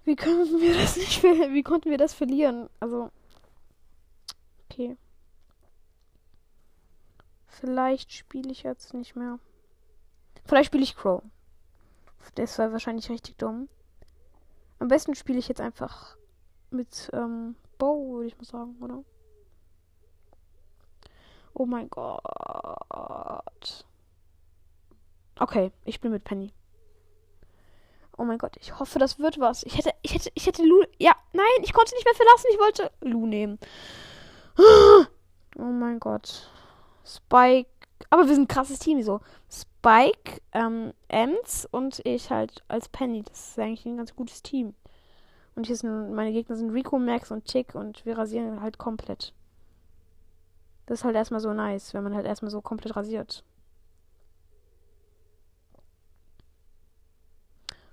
Wie 0.04 0.16
können 0.16 0.60
wir 0.60 0.74
das 0.74 0.96
nicht 0.96 1.22
Wie 1.22 1.62
konnten 1.62 1.90
wir 1.90 1.98
das 1.98 2.14
verlieren? 2.14 2.68
Also. 2.80 3.10
Okay. 4.68 4.96
Vielleicht 7.60 8.12
spiele 8.12 8.50
ich 8.50 8.62
jetzt 8.62 8.94
nicht 8.94 9.16
mehr. 9.16 9.38
Vielleicht 10.46 10.68
spiele 10.68 10.82
ich 10.82 10.96
Crow. 10.96 11.22
Das 12.34 12.58
war 12.58 12.72
wahrscheinlich 12.72 13.10
richtig 13.10 13.36
dumm. 13.36 13.68
Am 14.78 14.88
besten 14.88 15.14
spiele 15.14 15.38
ich 15.38 15.48
jetzt 15.48 15.60
einfach 15.60 16.16
mit 16.70 17.10
ähm, 17.12 17.56
Bow, 17.76 18.14
würde 18.14 18.28
ich 18.28 18.38
mal 18.38 18.44
sagen, 18.44 18.76
oder? 18.80 19.04
Oh 21.52 21.66
mein 21.66 21.90
Gott. 21.90 22.24
Okay, 25.38 25.70
ich 25.84 26.00
bin 26.00 26.12
mit 26.12 26.24
Penny. 26.24 26.54
Oh 28.16 28.24
mein 28.24 28.38
Gott, 28.38 28.56
ich 28.58 28.78
hoffe, 28.78 28.98
das 28.98 29.18
wird 29.18 29.38
was. 29.38 29.64
Ich 29.64 29.76
hätte, 29.76 29.92
ich 30.00 30.14
hätte, 30.14 30.30
ich 30.34 30.46
hätte 30.46 30.64
Lu. 30.64 30.82
Ja, 30.98 31.12
nein, 31.34 31.44
ich 31.62 31.74
konnte 31.74 31.94
nicht 31.94 32.06
mehr 32.06 32.14
verlassen. 32.14 32.46
Ich 32.52 32.58
wollte 32.58 32.90
Lu 33.02 33.26
nehmen. 33.26 33.58
Oh 35.58 35.64
mein 35.64 35.98
Gott. 35.98 36.48
Spike. 37.16 37.70
Aber 38.08 38.26
wir 38.26 38.34
sind 38.34 38.44
ein 38.44 38.48
krasses 38.48 38.78
Team, 38.78 39.02
so. 39.02 39.20
Spike, 39.50 40.40
ähm, 40.52 40.92
Ems 41.08 41.66
und 41.70 42.00
ich 42.04 42.30
halt 42.30 42.62
als 42.68 42.88
Penny. 42.88 43.22
Das 43.22 43.50
ist 43.50 43.58
eigentlich 43.58 43.86
ein 43.86 43.96
ganz 43.96 44.14
gutes 44.14 44.42
Team. 44.42 44.74
Und 45.54 45.66
hier 45.66 45.76
sind 45.76 46.12
meine 46.12 46.32
Gegner 46.32 46.56
sind 46.56 46.70
Rico, 46.70 46.98
Max 46.98 47.30
und 47.30 47.44
Tick 47.44 47.74
und 47.74 48.04
wir 48.06 48.16
rasieren 48.16 48.62
halt 48.62 48.78
komplett. 48.78 49.34
Das 50.86 51.00
ist 51.00 51.04
halt 51.04 51.16
erstmal 51.16 51.40
so 51.40 51.52
nice, 51.52 51.94
wenn 51.94 52.02
man 52.02 52.14
halt 52.14 52.26
erstmal 52.26 52.50
so 52.50 52.60
komplett 52.60 52.96
rasiert. 52.96 53.44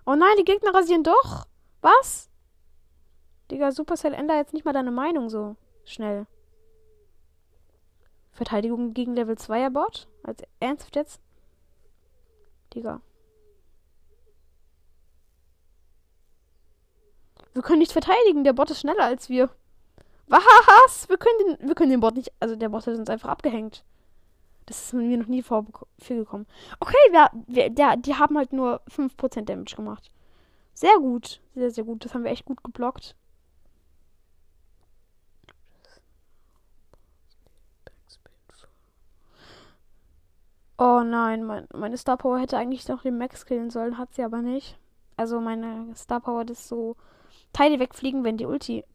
Oh 0.06 0.16
nein, 0.16 0.36
die 0.40 0.46
Gegner 0.46 0.74
rasieren 0.74 1.04
doch. 1.04 1.48
Was? 1.82 2.30
Digga, 3.52 3.72
Supercell 3.72 4.14
ändert 4.14 4.38
jetzt 4.38 4.54
nicht 4.54 4.66
mal 4.66 4.74
deine 4.74 4.92
Meinung 4.92 5.30
so 5.30 5.56
schnell. 5.86 6.26
Verteidigung 8.38 8.94
gegen 8.94 9.16
Level 9.16 9.36
2er 9.36 9.72
Bot? 9.72 10.08
Als 10.22 10.44
ernsthaft 10.60 10.96
jetzt? 10.96 11.20
Digga. 12.74 13.02
Wir 17.54 17.64
können 17.64 17.80
nicht 17.80 17.92
verteidigen, 17.92 18.44
der 18.44 18.54
Bot 18.54 18.70
ist 18.70 18.82
schneller 18.82 19.06
als 19.06 19.28
wir. 19.30 19.50
Was? 20.28 21.10
Wir 21.10 21.18
können 21.18 21.58
den, 21.58 21.68
wir 21.68 21.74
können 21.74 21.90
den 21.90 22.00
Bot 22.00 22.16
nicht. 22.16 22.32
Also 22.40 22.56
der 22.56 22.70
Bot 22.70 22.86
hat 22.86 22.96
uns 22.96 23.10
einfach 23.10 23.30
abgehängt. 23.30 23.84
Das 24.68 24.84
ist 24.84 24.94
mir 24.94 25.18
noch 25.18 25.28
nie 25.28 25.42
vorgekommen. 25.42 26.46
Okay, 26.80 26.96
wir, 27.10 27.32
wir, 27.48 27.70
der, 27.72 27.98
die 27.98 28.16
haben 28.16 28.38
halt 28.38 28.54
nur 28.54 28.82
5% 28.88 29.46
Damage 29.46 29.76
gemacht. 29.76 30.12
Sehr 30.74 31.00
gut. 31.00 31.42
Sehr, 31.56 31.72
sehr 31.72 31.86
gut. 31.86 32.06
Das 32.06 32.14
haben 32.14 32.24
wir 32.24 32.32
echt 32.32 32.46
gut 32.46 32.64
geblockt. 32.64 33.16
Oh 40.78 41.02
nein, 41.04 41.44
mein, 41.44 41.68
meine 41.74 41.98
Star 41.98 42.18
Power 42.18 42.40
hätte 42.40 42.58
eigentlich 42.58 42.88
noch 42.88 43.02
den 43.02 43.18
Max 43.18 43.46
killen 43.46 43.72
sollen, 43.72 43.98
hat 43.98 44.14
sie 44.14 44.24
aber 44.24 44.42
nicht. 44.42 44.78
Also 45.16 45.42
meine 45.42 45.96
Star 45.96 46.20
Power 46.20 46.48
ist 46.48 46.68
so 46.68 46.96
Teile 47.52 47.80
wegfliegen, 47.80 48.24
wenn 48.24 48.38
die 48.38 48.46
Ulti 48.46 48.86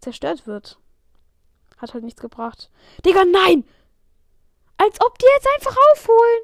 zerstört 0.00 0.46
wird. 0.46 0.78
Hat 1.76 1.92
halt 1.92 2.04
nichts 2.04 2.22
gebracht. 2.22 2.70
Digga, 3.04 3.24
nein! 3.24 3.64
Als 4.78 4.98
ob 5.04 5.18
die 5.18 5.26
jetzt 5.34 5.48
einfach 5.56 5.76
aufholen. 5.92 6.42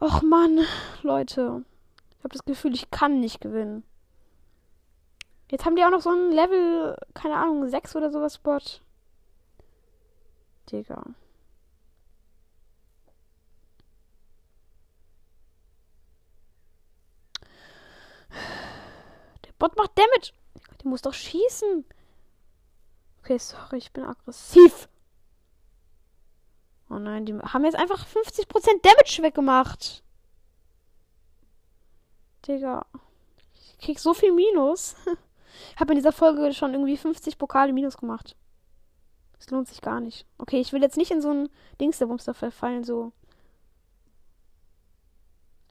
Och 0.00 0.22
Mann, 0.22 0.64
Leute. 1.02 1.64
Ich 2.18 2.24
habe 2.24 2.32
das 2.32 2.44
Gefühl, 2.44 2.74
ich 2.74 2.90
kann 2.90 3.20
nicht 3.20 3.40
gewinnen. 3.40 3.82
Jetzt 5.50 5.64
haben 5.64 5.74
die 5.74 5.84
auch 5.84 5.90
noch 5.90 6.00
so 6.00 6.10
ein 6.10 6.30
Level, 6.30 6.96
keine 7.14 7.36
Ahnung, 7.36 7.68
6 7.68 7.96
oder 7.96 8.10
sowas 8.10 8.36
Spot. 8.36 8.60
Digga. 10.70 11.02
Bot 19.60 19.76
macht 19.76 19.96
Damage. 19.96 20.32
Der 20.82 20.90
muss 20.90 21.02
doch 21.02 21.14
schießen. 21.14 21.84
Okay, 23.20 23.38
sorry, 23.38 23.76
ich 23.76 23.92
bin 23.92 24.02
aggressiv. 24.02 24.88
Oh 26.88 26.98
nein, 26.98 27.26
die 27.26 27.38
haben 27.38 27.64
jetzt 27.64 27.76
einfach 27.76 28.04
50% 28.04 28.48
Damage 28.82 29.22
weggemacht. 29.22 30.02
Digga. 32.48 32.84
Ich 33.54 33.78
krieg 33.78 34.00
so 34.00 34.12
viel 34.12 34.32
Minus. 34.32 34.96
Ich 35.74 35.80
habe 35.80 35.92
in 35.92 35.98
dieser 35.98 36.12
Folge 36.12 36.54
schon 36.54 36.72
irgendwie 36.74 36.96
50 36.96 37.36
Pokale 37.36 37.72
Minus 37.72 37.96
gemacht. 37.96 38.36
Das 39.36 39.50
lohnt 39.50 39.66
sich 39.66 39.80
gar 39.80 40.00
nicht. 40.00 40.24
Okay, 40.38 40.60
ich 40.60 40.72
will 40.72 40.80
jetzt 40.80 40.96
nicht 40.96 41.10
in 41.10 41.20
so 41.20 41.32
ein 41.32 41.48
Dings 41.80 41.98
der 41.98 42.06
Bumster 42.06 42.34
verfallen, 42.34 42.84
so. 42.84 43.12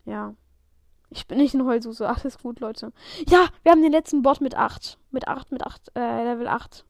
Ja. 0.04 0.36
Ich 1.10 1.28
bin 1.28 1.40
nicht 1.40 1.56
ein 1.56 1.66
Heulsuse. 1.66 2.08
Ach, 2.08 2.24
ist 2.24 2.42
gut, 2.42 2.60
Leute. 2.60 2.94
Ja, 3.28 3.48
wir 3.64 3.72
haben 3.72 3.82
den 3.82 3.92
letzten 3.92 4.22
Bot 4.22 4.42
mit 4.42 4.56
8. 4.56 4.98
Mit 5.12 5.28
8, 5.28 5.52
mit 5.52 5.66
8, 5.66 5.92
äh, 5.96 6.24
Level 6.24 6.48
8. 6.48 6.86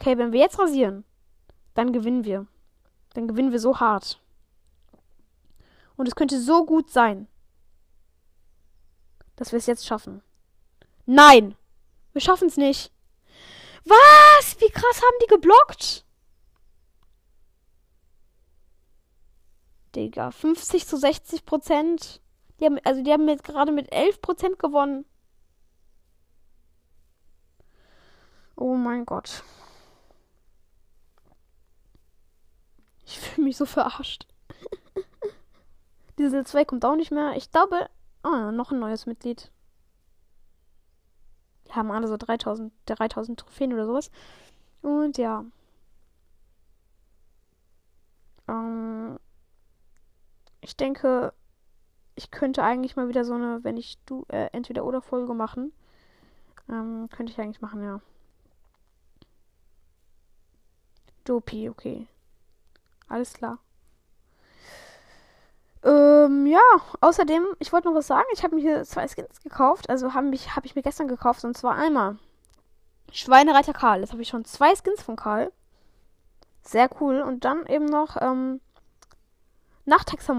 Okay, 0.00 0.18
wenn 0.18 0.32
wir 0.32 0.40
jetzt 0.40 0.58
rasieren, 0.58 1.04
dann 1.74 1.92
gewinnen 1.92 2.24
wir. 2.24 2.46
Dann 3.14 3.28
gewinnen 3.28 3.52
wir 3.52 3.60
so 3.60 3.78
hart. 3.78 4.20
Und 5.96 6.08
es 6.08 6.16
könnte 6.16 6.40
so 6.40 6.66
gut 6.66 6.90
sein, 6.90 7.28
dass 9.36 9.52
wir 9.52 9.58
es 9.58 9.66
jetzt 9.66 9.86
schaffen. 9.86 10.22
Nein! 11.06 11.56
Wir 12.12 12.20
schaffen 12.20 12.48
es 12.48 12.56
nicht. 12.56 12.90
Was? 13.84 14.56
Wie 14.60 14.70
krass 14.70 15.02
haben 15.02 15.18
die 15.22 15.28
geblockt? 15.28 16.04
Digga, 19.94 20.30
50 20.30 20.86
zu 20.86 20.96
60 20.96 21.46
Prozent. 21.46 22.20
Die 22.60 22.64
haben, 22.64 22.78
also 22.84 23.02
die 23.02 23.12
haben 23.12 23.28
jetzt 23.28 23.44
gerade 23.44 23.72
mit 23.72 23.92
11 23.92 24.20
Prozent 24.20 24.58
gewonnen. 24.58 25.04
Oh 28.56 28.74
mein 28.74 29.04
Gott. 29.04 29.42
Ich 33.04 33.18
fühle 33.18 33.44
mich 33.44 33.56
so 33.56 33.66
verarscht. 33.66 34.26
Diesel 36.18 36.46
2 36.46 36.64
kommt 36.64 36.84
auch 36.84 36.96
nicht 36.96 37.12
mehr. 37.12 37.36
Ich 37.36 37.50
glaube. 37.50 37.88
Ah, 38.22 38.50
noch 38.50 38.72
ein 38.72 38.80
neues 38.80 39.06
Mitglied. 39.06 39.52
Die 41.68 41.72
haben 41.72 41.92
alle 41.92 42.08
so 42.08 42.16
3000, 42.16 42.72
3000 42.86 43.38
Trophäen 43.38 43.72
oder 43.72 43.86
sowas. 43.86 44.10
Und 44.82 45.18
ja. 45.18 45.44
Ähm, 48.48 49.18
ich 50.60 50.76
denke, 50.76 51.32
ich 52.16 52.30
könnte 52.30 52.62
eigentlich 52.62 52.96
mal 52.96 53.08
wieder 53.08 53.24
so 53.24 53.34
eine, 53.34 53.62
wenn 53.62 53.76
ich 53.76 53.98
du, 54.06 54.24
äh, 54.28 54.48
entweder 54.52 54.84
oder 54.84 55.02
Folge 55.02 55.34
machen. 55.34 55.72
Ähm, 56.68 57.08
könnte 57.14 57.32
ich 57.32 57.38
eigentlich 57.38 57.60
machen, 57.60 57.82
ja. 57.84 58.00
Dopi, 61.24 61.68
okay. 61.68 62.06
Alles 63.08 63.34
klar. 63.34 63.58
Ähm, 65.84 66.46
ja, 66.46 66.60
außerdem, 67.00 67.44
ich 67.58 67.72
wollte 67.72 67.88
noch 67.88 67.94
was 67.94 68.06
sagen. 68.06 68.26
Ich 68.32 68.42
habe 68.42 68.56
mir 68.56 68.62
hier 68.62 68.84
zwei 68.84 69.06
Skins 69.06 69.40
gekauft. 69.42 69.90
Also 69.90 70.14
habe 70.14 70.32
hab 70.32 70.64
ich 70.64 70.74
mir 70.74 70.82
gestern 70.82 71.08
gekauft. 71.08 71.44
Und 71.44 71.56
zwar 71.56 71.76
einmal 71.76 72.16
Schweinereiter 73.12 73.72
Karl. 73.72 74.00
Jetzt 74.00 74.12
habe 74.12 74.22
ich 74.22 74.28
schon 74.28 74.44
zwei 74.44 74.74
Skins 74.74 75.02
von 75.02 75.16
Karl. 75.16 75.52
Sehr 76.62 76.88
cool. 77.00 77.20
Und 77.20 77.44
dann 77.44 77.66
eben 77.66 77.84
noch 77.84 78.16
ähm, 78.20 78.60
Nachthexer. 79.84 80.34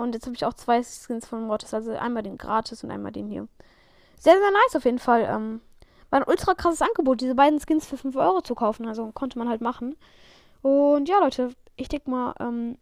Und 0.00 0.14
jetzt 0.14 0.26
habe 0.26 0.36
ich 0.36 0.44
auch 0.44 0.54
zwei 0.54 0.82
Skins 0.82 1.26
von 1.26 1.46
Mortis. 1.46 1.74
Also 1.74 1.92
einmal 1.92 2.22
den 2.22 2.38
gratis 2.38 2.82
und 2.84 2.90
einmal 2.90 3.12
den 3.12 3.28
hier. 3.28 3.48
Sehr, 4.18 4.38
sehr 4.38 4.50
nice 4.50 4.76
auf 4.76 4.84
jeden 4.84 4.98
Fall. 4.98 5.22
Ähm, 5.22 5.60
war 6.10 6.20
ein 6.20 6.28
ultra 6.28 6.54
krasses 6.54 6.82
Angebot, 6.82 7.20
diese 7.20 7.34
beiden 7.34 7.60
Skins 7.60 7.86
für 7.86 7.96
5 7.96 8.16
Euro 8.16 8.40
zu 8.40 8.54
kaufen. 8.54 8.86
Also 8.86 9.10
konnte 9.12 9.38
man 9.38 9.48
halt 9.48 9.60
machen. 9.60 9.96
Und 10.62 11.08
ja, 11.08 11.18
Leute, 11.20 11.54
ich 11.76 11.88
denke 11.88 12.10
mal, 12.10 12.34
ähm, 12.40 12.76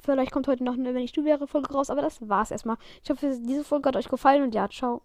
vielleicht 0.00 0.32
kommt 0.32 0.48
heute 0.48 0.64
noch 0.64 0.74
eine 0.74 0.94
Wenn 0.94 1.02
ich 1.02 1.12
du 1.12 1.24
wäre 1.24 1.46
Folge 1.46 1.72
raus. 1.72 1.90
Aber 1.90 2.02
das 2.02 2.28
war's 2.28 2.50
erstmal. 2.50 2.76
Ich 3.02 3.10
hoffe, 3.10 3.38
diese 3.40 3.64
Folge 3.64 3.88
hat 3.88 3.96
euch 3.96 4.08
gefallen 4.08 4.42
und 4.42 4.54
ja, 4.54 4.68
ciao. 4.68 5.02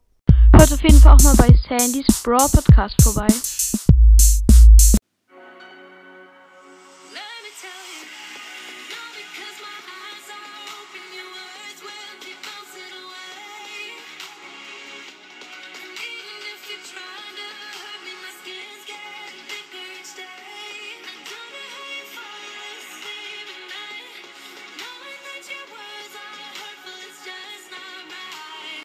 Hört 0.56 0.72
auf 0.72 0.82
jeden 0.82 1.00
Fall 1.00 1.16
auch 1.16 1.24
mal 1.24 1.36
bei 1.36 1.54
Sandys 1.68 2.24
Brawl 2.24 2.50
Podcast 2.50 3.02
vorbei. 3.02 3.28